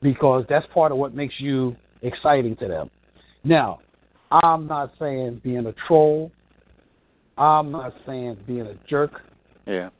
[0.00, 2.90] because that's part of what makes you exciting to them.
[3.44, 3.80] Now,
[4.30, 6.30] I'm not saying being a troll.
[7.38, 9.12] I'm not saying being a jerk.
[9.66, 9.90] Yeah.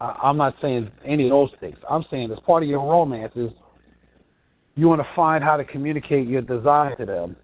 [0.00, 1.76] I, I'm not saying any of those things.
[1.88, 3.50] I'm saying as part of your romance is
[4.74, 7.36] you want to find how to communicate your desire to them.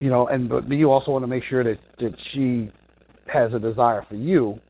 [0.00, 2.70] You know, and but you also want to make sure that that she
[3.32, 4.60] has a desire for you,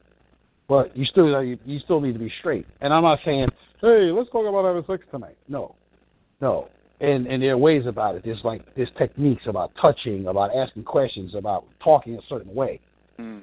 [0.69, 2.67] but you still you, you still need to be straight.
[2.81, 3.49] And I'm not saying,
[3.81, 5.37] hey, let's talk about having sex tonight.
[5.49, 5.75] No,
[6.41, 6.69] no.
[7.01, 8.23] And and there are ways about it.
[8.25, 12.81] There's like there's techniques about touching, about asking questions, about talking a certain way.
[13.17, 13.39] Hmm.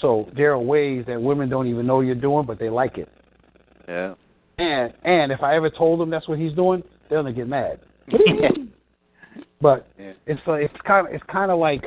[0.00, 3.08] So there are ways that women don't even know you're doing, but they like it.
[3.88, 4.14] Yeah.
[4.58, 7.80] And and if I ever told them that's what he's doing, they're gonna get mad.
[9.60, 10.12] But Yeah.
[10.26, 11.82] it's uh, it's kind of it's kind of like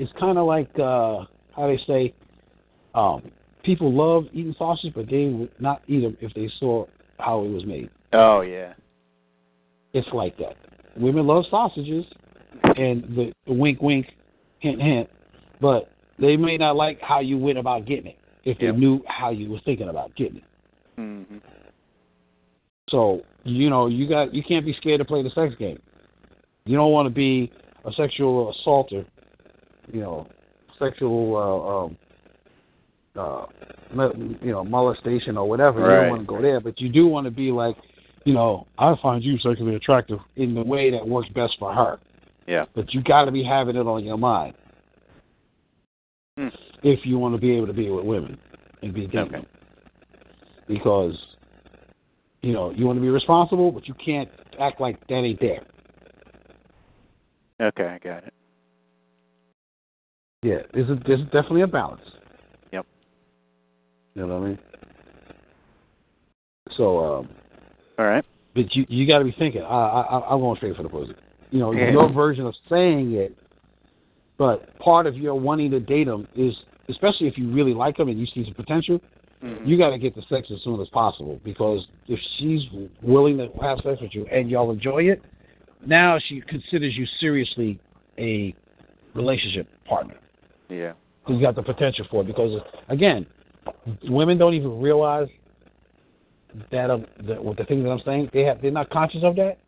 [0.00, 1.24] it's kind of like uh,
[1.54, 2.14] how they say
[2.96, 3.30] um,
[3.62, 6.84] people love eating sausage, but they would not eat them if they saw
[7.20, 7.90] how it was made.
[8.12, 8.72] Oh yeah.
[9.92, 10.56] It's like that.
[10.96, 12.04] Women love sausages,
[12.76, 14.06] and the, the wink, wink,
[14.58, 15.08] hint, hint,
[15.60, 18.76] but they may not like how you went about getting it if they Yep.
[18.76, 20.44] knew how you were thinking about getting it.
[20.96, 21.22] hmm
[22.90, 25.78] So you know you got you can't be scared to play the sex game.
[26.64, 27.50] You don't want to be
[27.84, 29.04] a sexual assaulter,
[29.92, 30.26] you know,
[30.78, 31.96] sexual
[33.16, 33.48] uh, um,
[33.96, 34.10] uh,
[34.42, 35.80] you know molestation or whatever.
[35.80, 35.94] Right.
[35.94, 37.76] You don't want to go there, but you do want to be like,
[38.24, 41.98] you know, I find you sexually attractive in the way that works best for her.
[42.46, 42.64] Yeah.
[42.74, 44.54] But you got to be having it on your mind
[46.38, 46.48] Hmm.
[46.84, 48.38] if you want to be able to be with women
[48.82, 49.34] and be different.
[49.34, 49.46] Okay.
[50.68, 51.18] Because
[52.42, 54.28] you know you want to be responsible, but you can't
[54.60, 55.62] act like that ain't there.
[57.60, 58.32] Okay, I got it.
[60.42, 62.02] Yeah, there's a, there's definitely a balance.
[62.72, 62.86] Yep.
[64.14, 64.58] You know what I mean?
[66.76, 67.28] So, um,
[67.98, 68.24] All right.
[68.54, 69.62] but you you got to be thinking.
[69.62, 71.14] I, I I'm going straight for the pussy.
[71.50, 71.90] You know, Yeah.
[71.90, 73.36] your version of saying it,
[74.38, 76.54] but part of your wanting to date them is,
[76.88, 79.00] especially if you really like them and you see some potential,
[79.42, 79.66] Mhm.
[79.66, 82.62] you got to get the sex as soon as possible because if she's
[83.02, 85.22] willing to have sex with you and y'all enjoy it,
[85.86, 87.78] now she considers you seriously
[88.18, 88.54] a
[89.14, 90.16] relationship partner.
[90.68, 90.92] Yeah.
[91.24, 92.26] who's got the potential for it.
[92.26, 93.26] Because again,
[94.04, 95.28] women don't even realize
[96.70, 99.36] that um, the, with the things that I'm saying, they have they're not conscious of
[99.36, 99.58] that.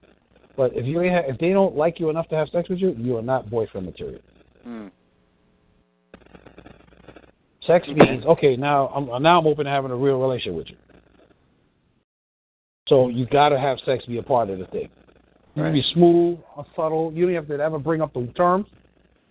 [0.56, 3.16] But if you if they don't like you enough to have sex with you, you
[3.18, 4.20] are not boyfriend material.
[4.64, 4.88] Hmm.
[7.66, 8.56] Sex means okay.
[8.56, 10.76] Now I'm now I'm open to having a real relationship with you.
[12.88, 14.88] So you got to have sex be a part of the thing.
[15.54, 17.12] You can be smooth or subtle.
[17.12, 18.66] You don't have to ever bring up the terms.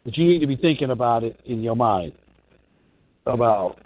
[0.05, 2.13] But you need to be thinking about it in your mind
[3.25, 3.77] about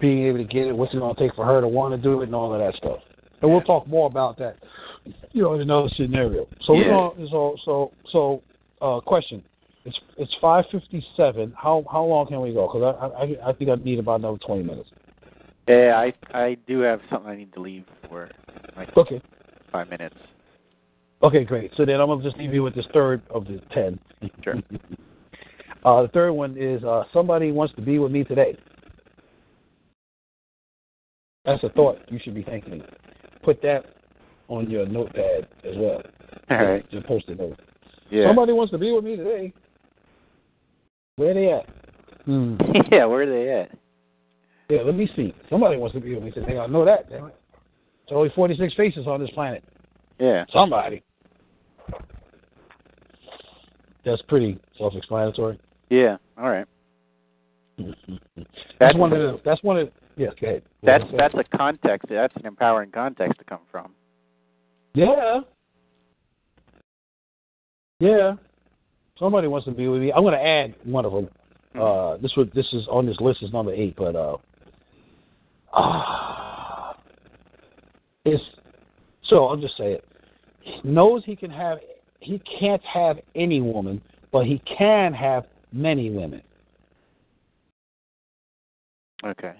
[0.00, 2.00] being able to get it, what's it going to take for her to want to
[2.00, 2.98] do it, and all of that stuff.
[3.40, 4.56] And we'll talk more about that,
[5.30, 6.48] you know, in another scenario.
[6.62, 6.90] So we're Yeah.
[6.90, 7.28] going.
[7.30, 8.42] So so so.
[8.80, 9.44] Uh, question.
[9.84, 11.52] It's it's five fifty seven.
[11.56, 12.68] How how long can we go?
[12.72, 14.88] Because I, I I think I need about another twenty minutes.
[15.66, 18.30] Yeah, I I do have something I need to leave for
[18.76, 19.20] like Okay.
[19.72, 20.16] five minutes.
[21.22, 21.72] Okay, great.
[21.76, 23.98] So then I'm gonna just leave you with this third of the ten.
[24.42, 24.54] Sure.
[25.84, 28.56] Uh, the third one is uh, somebody wants to be with me today.
[31.44, 32.82] That's a thought you should be thinking.
[33.42, 33.86] Put that
[34.46, 36.00] on your notepad as well.
[36.50, 36.88] All right.
[36.92, 37.58] Just post it note.
[38.10, 38.28] Yeah.
[38.28, 39.52] Somebody wants to be with me today.
[41.16, 41.68] Where they at?
[42.24, 42.56] Hmm.
[42.92, 43.78] yeah, where are they at?
[44.68, 45.34] Yeah, let me see.
[45.50, 46.58] Somebody wants to be with me today.
[46.58, 47.10] I know that.
[47.10, 47.36] Damn it.
[48.08, 49.64] There's only 46 faces on this planet.
[50.18, 50.44] Yeah.
[50.52, 51.02] Somebody.
[54.04, 55.60] That's pretty self-explanatory.
[55.90, 56.16] Yeah.
[56.38, 56.66] All right.
[57.78, 57.90] That's,
[58.80, 59.40] That's one of the.
[59.44, 59.90] That's one of.
[60.16, 60.62] Yes, go ahead.
[60.82, 62.08] That's that's a context.
[62.10, 63.92] That's an empowering context to come from.
[64.94, 65.40] Yeah.
[67.98, 68.34] Yeah.
[69.22, 70.12] Somebody wants to be with me.
[70.12, 71.28] I'm going to add one of them.
[71.80, 74.36] Uh, this was this is on this list is number eight, but uh,
[75.72, 76.92] uh
[78.24, 78.42] it's
[79.22, 80.04] so I'll just say it.
[80.60, 81.78] He knows he can have
[82.18, 84.02] he can't have any woman,
[84.32, 86.42] but he can have many women.
[89.24, 89.54] Okay.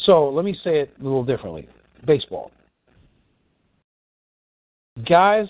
[0.00, 1.68] So let me say it a little differently.
[2.06, 2.52] Baseball.
[5.06, 5.46] Guys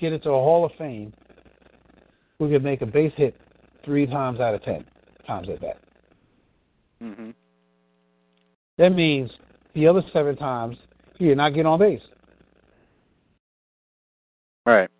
[0.00, 1.12] get into the Hall of Fame
[2.38, 3.36] who can make a base hit
[3.84, 4.84] three times out of ten
[5.26, 5.78] times at that.
[7.02, 7.34] Mhm.
[8.76, 9.30] That means
[9.74, 10.78] the other seven times
[11.18, 12.02] he did not get on base.
[14.64, 14.90] Right.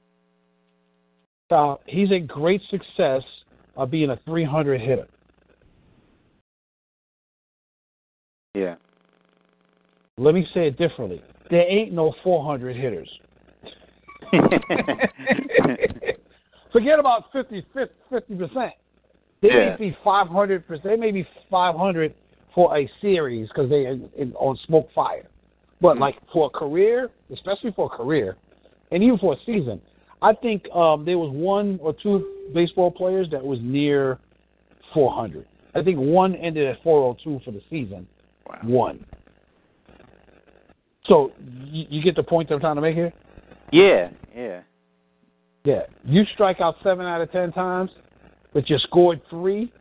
[1.50, 3.22] So he's a great success
[3.76, 5.06] of being a 300 hitter.
[8.54, 8.76] Yeah.
[10.16, 11.22] Let me say it differently.
[11.50, 13.08] There ain't no 400 hitters.
[16.78, 18.72] Forget about 50 percent.
[19.40, 19.70] They Yeah.
[19.70, 20.84] may be 500 percent.
[20.84, 22.14] They may be 500
[22.54, 25.26] for a series because they in, in, on smoke fire.
[25.80, 26.00] But Mhm.
[26.00, 28.36] like for a career, especially for a career,
[28.92, 29.80] and even for a season,
[30.22, 34.18] I think um, there was one or two baseball players that was near
[34.94, 35.46] 400.
[35.74, 38.06] I think one ended at 402 for the season.
[38.48, 38.58] wow.
[38.62, 39.04] One.
[41.06, 41.32] So
[41.64, 43.12] you, you get the point that I'm trying to make here?
[43.72, 44.10] Yeah.
[44.34, 44.62] Yeah.
[45.64, 45.82] Yeah.
[46.04, 47.90] You strike out seven out of ten times,
[48.52, 49.72] but you scored three.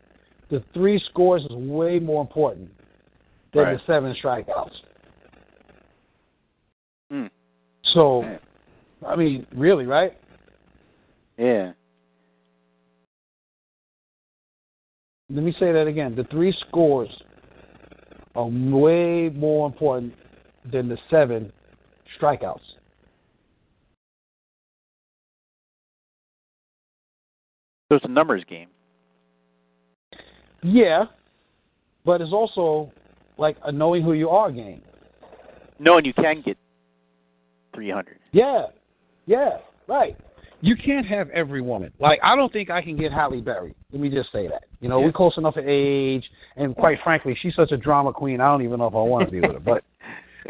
[0.49, 2.69] The three scores is way more important
[3.53, 3.77] than Right.
[3.77, 4.81] the seven strikeouts.
[7.09, 7.27] Hmm.
[7.93, 8.37] So.
[9.05, 10.17] I mean, really, right?
[11.37, 11.73] Yeah.
[15.29, 16.15] Let me say that again.
[16.15, 17.09] The three scores
[18.35, 20.13] are way more important
[20.71, 21.51] than the seven
[22.19, 22.76] strikeouts.
[27.89, 28.67] So it's a numbers game.
[30.63, 31.05] Yeah,
[32.05, 32.91] but it's also
[33.37, 34.81] like a knowing who you are game.
[35.79, 36.57] Knowing you can get
[37.75, 38.17] 300.
[38.31, 38.65] Yeah,
[39.25, 39.57] yeah,
[39.87, 40.17] right.
[40.59, 41.93] You can't have every woman.
[41.99, 43.75] Like I don't think I can get Halle Berry.
[43.91, 44.63] Let me just say that.
[44.81, 45.05] You know, Yeah.
[45.05, 46.25] we're close enough in age,
[46.55, 48.41] and quite frankly, she's such a drama queen.
[48.41, 49.59] I don't even know if I want to be with her.
[49.59, 49.83] But,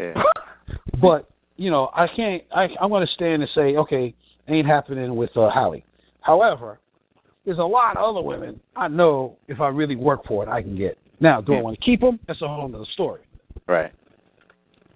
[0.00, 0.22] Yeah.
[1.02, 2.42] but you know, I can't.
[2.54, 4.14] I, I'm going to stand and say, okay,
[4.48, 5.84] ain't happening with uh, Halle.
[6.22, 6.78] However,
[7.48, 10.60] there's a lot of other women I know if I really work for it, I
[10.60, 10.98] can get.
[11.18, 11.62] Now, do I hmm.
[11.62, 12.20] want to keep them?
[12.28, 13.22] That's a whole other story.
[13.66, 13.90] Right.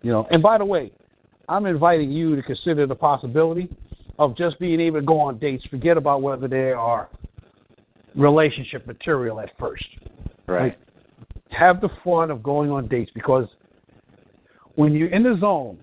[0.02, 0.92] You know, and by the way,
[1.48, 3.70] I'm inviting you to consider the possibility
[4.18, 5.64] of just being able to go on dates.
[5.70, 7.08] Forget about whether they are
[8.14, 9.86] relationship material at first.
[10.46, 10.76] Right.
[11.58, 13.48] Have the fun of going on dates because
[14.74, 15.78] when you're in the zone,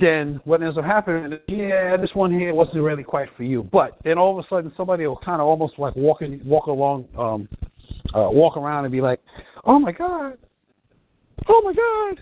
[0.00, 3.62] then what ends up happening is, yeah, this one here wasn't really quite for you.
[3.72, 7.06] But then all of a sudden, somebody will kind of almost like walking, walk along,
[7.16, 7.48] um,
[8.14, 9.20] uh, walk around and be like,
[9.64, 10.36] "Oh my god,
[11.48, 12.20] oh my god,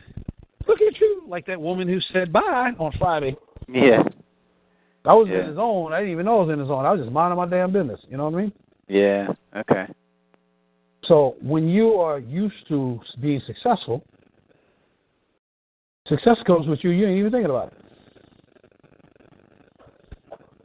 [0.67, 3.37] look at you!" Like that woman who said bye on Friday.
[3.69, 4.03] Yeah.
[5.05, 5.41] I was Yeah.
[5.41, 5.93] in the zone.
[5.93, 6.87] I didn't even know I was in the zone.
[6.87, 8.01] I was just minding my damn business.
[8.09, 8.53] You know what I mean?
[8.89, 9.33] Yeah.
[9.57, 9.87] Okay.
[11.05, 14.05] So when you are used to being successful,
[16.09, 16.91] success comes with you.
[16.91, 17.75] You ain't even thinking about it.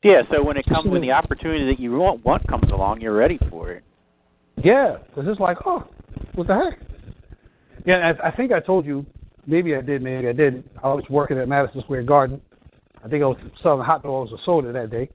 [0.03, 0.21] Yeah.
[0.31, 3.39] So when it comes, when the opportunity that you want, want comes along, you're ready
[3.49, 3.83] for it.
[4.63, 5.87] Yeah, because it's like, oh,
[6.33, 6.79] what the heck?
[7.85, 9.05] Yeah, I, I think I told you.
[9.45, 10.01] Maybe I did.
[10.01, 10.69] Maybe I didn't.
[10.83, 12.41] I was working at Madison Square Garden.
[13.03, 15.09] I think I was selling hot dogs or soda that day.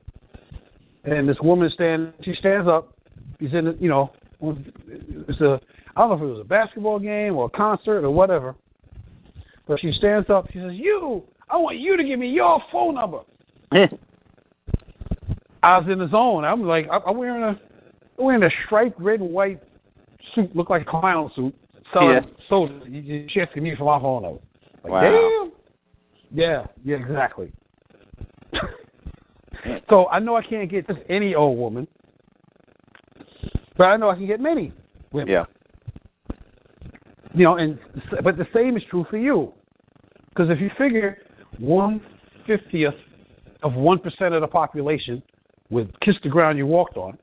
[1.05, 2.15] and this woman stand.
[2.23, 2.97] She stands up.
[3.41, 5.61] She's in, the, you know, it's a.
[5.95, 8.55] I don't know if it was a basketball game or a concert or whatever.
[9.67, 10.47] But she stands up.
[10.53, 13.21] She says, "You, I want you to give me your phone number."
[15.63, 16.45] I was in the zone.
[16.45, 17.59] I'm like, I'm wearing a,
[18.19, 19.63] I'm wearing a striped red and white
[20.35, 21.55] suit, look like a clown suit.
[21.93, 22.89] Selling Yeah.
[22.89, 24.41] you, she asking me for my phone number.
[24.83, 25.01] Like, Wow.
[25.03, 25.53] damn.
[26.35, 27.53] Yeah, yeah, exactly.
[29.91, 31.87] so I know I can't get just any old woman,
[33.77, 34.73] but I know I can get many
[35.13, 35.29] women.
[35.33, 35.45] yeah.
[37.35, 37.79] You know, and
[38.23, 39.53] but the same is true for you,
[40.29, 41.19] because if you figure
[41.59, 42.01] one
[42.47, 42.95] fiftieth
[43.63, 45.23] of one percent of the population
[45.71, 47.17] would kiss the ground you walked on,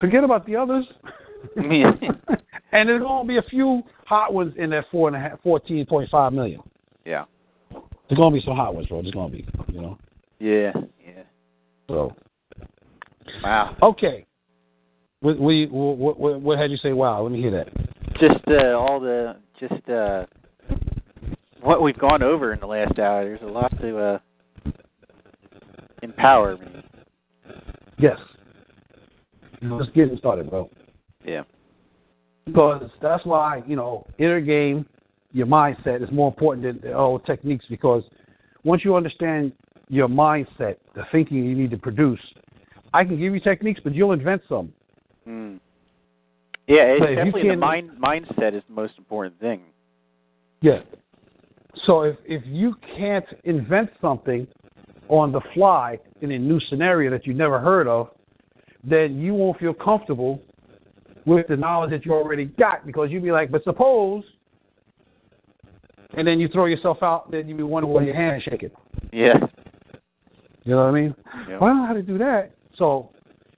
[0.00, 0.86] forget about the others.
[1.56, 5.42] and there's going to be a few hot ones in that four and a half,
[5.42, 6.60] fourteen point five million.
[7.04, 7.24] yeah.
[8.08, 9.00] There's going to be some hot ones, bro.
[9.00, 9.98] There's going to be, you know.
[10.38, 10.72] Yeah.
[11.02, 11.22] Yeah.
[11.88, 12.14] So
[13.42, 13.76] Wow.
[13.82, 14.26] okay.
[15.20, 16.92] What, what, what, what, what had you say?
[16.92, 17.68] Wow, let me hear that.
[18.22, 20.26] Just uh, all the just uh,
[21.60, 23.24] what we've gone over in the last hour.
[23.24, 24.18] There's a lot to uh,
[26.04, 26.66] empower me.
[27.98, 28.18] Yes.
[29.60, 30.70] Just getting started, bro.
[31.24, 31.42] Yeah.
[32.46, 34.86] Because that's why, you know, inner game,
[35.32, 38.04] your mindset is more important than all techniques because
[38.62, 39.52] once you understand
[39.88, 42.20] your mindset, the thinking you need to produce,
[42.94, 44.72] I can give you techniques, but you'll invent some.
[45.26, 45.58] Mm.
[46.66, 49.62] Yeah, it's But definitely the mind mindset is the most important thing.
[50.60, 50.80] Yeah.
[51.86, 54.46] So if if you can't invent something
[55.08, 58.08] on the fly in a new scenario that you never heard of,
[58.84, 60.40] then you won't feel comfortable
[61.26, 64.24] with the knowledge that you already got because you'd be like, but suppose,
[66.16, 68.70] and then you throw yourself out, then you'd be wondering why your hand is shaking.
[69.12, 69.34] Yeah.
[70.64, 71.14] You know what I mean?
[71.48, 71.58] Yeah.
[71.58, 72.52] Well, I don't know how to do that.
[72.76, 73.10] So,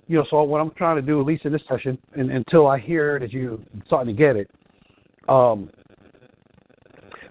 [0.06, 2.66] you know, so what I'm trying to do, at least in this session, and until
[2.66, 4.50] I hear that you're starting to get it,
[5.28, 5.70] um,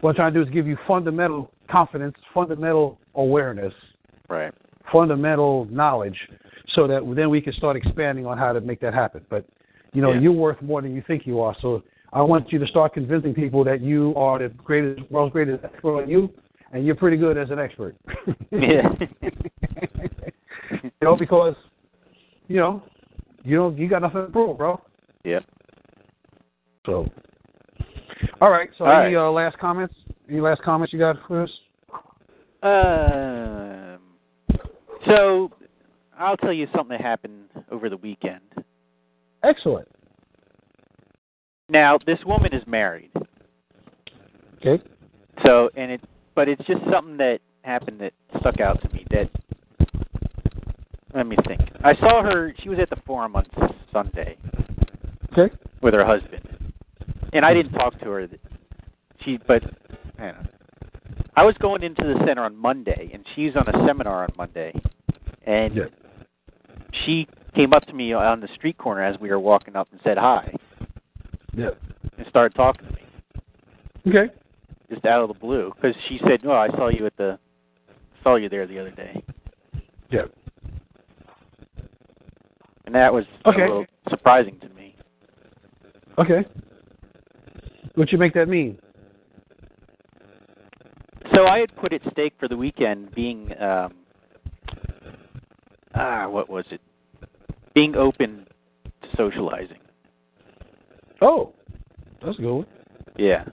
[0.01, 3.73] what I'm trying to do is give you fundamental confidence, fundamental awareness,
[4.27, 4.53] Right.
[4.91, 6.17] fundamental knowledge,
[6.73, 9.25] so that then we can start expanding on how to make that happen.
[9.29, 9.45] But,
[9.93, 10.21] you know, Yeah.
[10.21, 11.55] you're worth more than you think you are.
[11.61, 15.63] So I want you to start convincing people that you are the greatest, world's greatest
[15.63, 16.29] expert on you,
[16.71, 17.95] and you're pretty good as an expert.
[18.51, 18.89] Yeah.
[20.81, 21.55] you know, because
[22.47, 22.83] you know,
[23.43, 24.81] you don't you got nothing to prove, bro.
[25.23, 25.39] yeah.
[26.85, 27.07] So,
[28.41, 28.69] all right.
[28.77, 29.95] So, All any Uh, last comments?
[30.29, 31.49] Any last comments you got for us?
[32.61, 33.99] Um.
[35.05, 35.51] So,
[36.17, 38.41] I'll tell you something that happened over the weekend.
[39.43, 39.87] Excellent.
[41.69, 43.11] Now, this woman is married.
[44.65, 44.81] Okay.
[45.45, 46.01] So, and it,
[46.35, 49.05] but it's just something that happened that stuck out to me.
[49.11, 49.29] That
[51.13, 51.61] let me think.
[51.83, 52.53] I saw her.
[52.61, 53.45] She was at the forum on
[53.91, 54.37] Sunday
[55.31, 55.53] Okay.
[55.81, 56.73] with her husband,
[57.33, 58.27] and I didn't talk to her.
[59.21, 59.63] She, but
[60.19, 60.49] I don't know.
[61.35, 64.73] I was going into the center on Monday, and she's on a seminar on Monday,
[65.45, 65.85] and Yeah.
[67.05, 70.01] she came up to me on the street corner as we were walking up and
[70.03, 70.53] said hi
[71.55, 71.71] Yeah.
[72.17, 73.01] and started talking to me
[74.07, 74.33] Okay.
[74.89, 77.39] just out of the blue because she said, "No, I saw you at the
[78.23, 79.23] saw you there the other day,"
[80.09, 80.25] Yeah.
[82.85, 83.61] And that was Okay.
[83.61, 84.95] a little surprising to me.
[86.17, 86.45] Okay.
[87.95, 88.79] What you make that mean?
[91.33, 93.93] So I had put at stake for the weekend being um
[95.95, 96.81] ah what was it?
[97.73, 98.45] Being open
[99.01, 99.79] to socializing.
[101.21, 101.53] Oh,
[102.23, 102.53] that's a good.
[102.53, 102.67] One.
[103.17, 103.45] Yeah.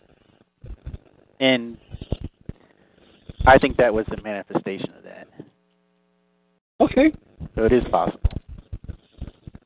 [1.39, 1.79] And
[3.47, 5.29] I think that was the manifestation of that.
[6.81, 7.13] Okay.
[7.55, 8.31] So it is possible.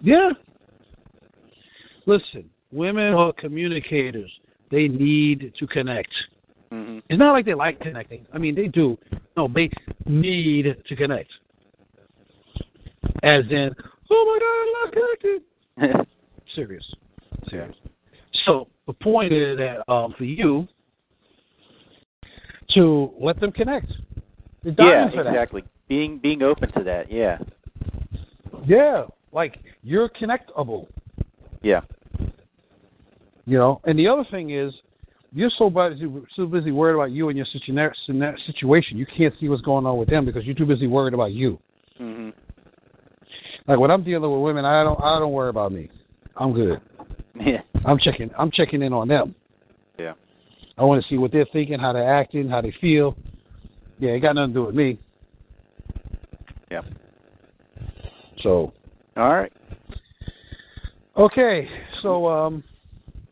[0.05, 0.31] Yeah.
[2.05, 4.31] Listen, women are communicators.
[4.71, 6.13] They need to connect.
[6.71, 8.27] hmm It's not like they like connecting.
[8.33, 8.99] I mean, they do.
[9.37, 9.71] No, they
[10.05, 11.31] need to connect.
[13.23, 13.71] As in,
[14.11, 16.07] oh my God, I'm not connected.
[16.55, 16.85] Serious.
[17.49, 17.75] Serious.
[18.45, 20.69] So the point is that um, for you
[22.75, 23.91] to let them connect.
[24.65, 25.31] Yeah, for that.
[25.31, 25.65] exactly.
[25.89, 27.11] Being being open to that.
[27.11, 27.39] Yeah.
[28.67, 29.05] Yeah,
[29.35, 30.87] like you're connectable.
[31.63, 31.81] Yeah.
[33.47, 34.73] You know, and the other thing is,
[35.33, 36.07] you're so busy,
[36.37, 37.75] so busy worried about you and your situ-
[38.47, 41.33] situation, you can't see what's going on with them because you're too busy worried about
[41.33, 41.59] you.
[42.01, 42.31] Mm-hmm.
[43.67, 45.91] Like when I'm dealing with women, I don't, I don't worry about me.
[46.37, 46.81] I'm good.
[47.39, 47.63] Yeah.
[47.85, 49.35] I'm checking, I'm checking in on them.
[49.99, 50.13] Yeah.
[50.79, 53.17] I want to see what they're thinking, how they're acting, how they feel.
[53.99, 54.99] Yeah, it got nothing to do with me.
[56.71, 56.83] Yeah.
[58.43, 58.73] So.
[59.17, 59.53] All right.
[61.17, 61.69] Okay,
[62.03, 62.65] so um,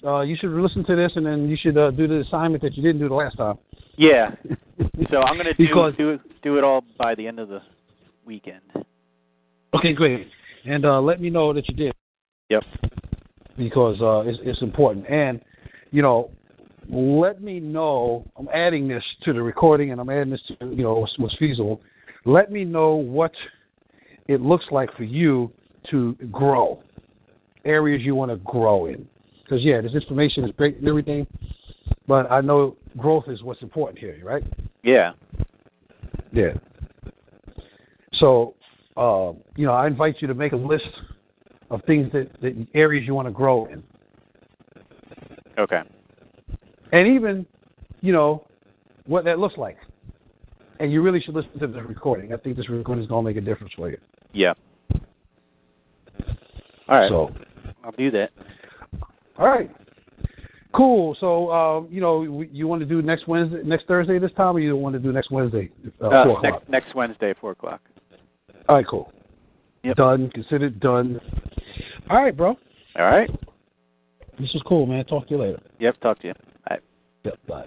[0.05, 2.77] uh, you should listen to this, and then you should uh, do the assignment that
[2.77, 3.59] you didn't do the last time.
[3.97, 4.35] Yeah.
[5.11, 7.61] So I'm gonna do Because- do it do it all by the end of the
[8.25, 8.63] weekend.
[9.75, 10.29] Okay, great.
[10.65, 11.95] And uh, let me know that you did.
[12.51, 12.63] Yep.
[13.57, 15.07] Because uh, it's, it's important.
[15.09, 15.41] And,
[15.91, 16.31] you know,
[16.91, 18.25] let me know.
[18.37, 21.37] I'm adding this to the recording and I'm adding this to, you know, what's, what's
[21.37, 21.81] feasible.
[22.25, 23.33] Let me know what
[24.29, 25.51] it looks like for you
[25.91, 26.83] to grow,
[27.65, 29.07] areas you want to grow in.
[29.43, 31.27] Because, yeah, this information is great and everything,
[32.07, 34.43] but I know growth is what's important here, right?
[34.83, 35.13] Yeah.
[36.33, 36.55] Yeah.
[38.15, 38.55] So,
[38.97, 40.85] uh, you know, I invite you to make a list
[41.71, 43.83] of things that, that areas you want to grow in,
[45.59, 45.83] Okay.
[46.93, 47.47] and even,
[48.01, 48.47] you know,
[49.07, 49.77] what that looks like.
[50.81, 52.33] And you really should listen to the recording.
[52.33, 53.99] I think this recording is going to make a difference for you.
[54.33, 54.55] Yeah.
[56.93, 57.09] All right.
[57.09, 57.31] So,
[57.85, 58.31] I'll do that.
[59.39, 59.71] all right,
[60.75, 61.17] cool.
[61.19, 64.61] So, um, you know, you want to do next Wednesday, next Thursday this time, or
[64.61, 65.71] you want to do next Wednesday,
[66.03, 66.43] uh, Uh, four o'clock?
[66.43, 67.81] next next Wednesday, four o'clock.
[68.69, 69.11] All right, cool.
[69.85, 69.97] Yep.
[69.97, 70.31] Done.
[70.35, 71.19] Considered done.
[72.11, 72.59] All right, bro.
[72.99, 73.31] All right.
[74.39, 75.05] This is cool, man.
[75.07, 75.61] Talk to you later.
[75.81, 75.99] Yep.
[76.01, 76.35] Talk to you.
[76.69, 76.79] Bye.
[77.25, 77.39] Yep.
[77.49, 77.67] Bye.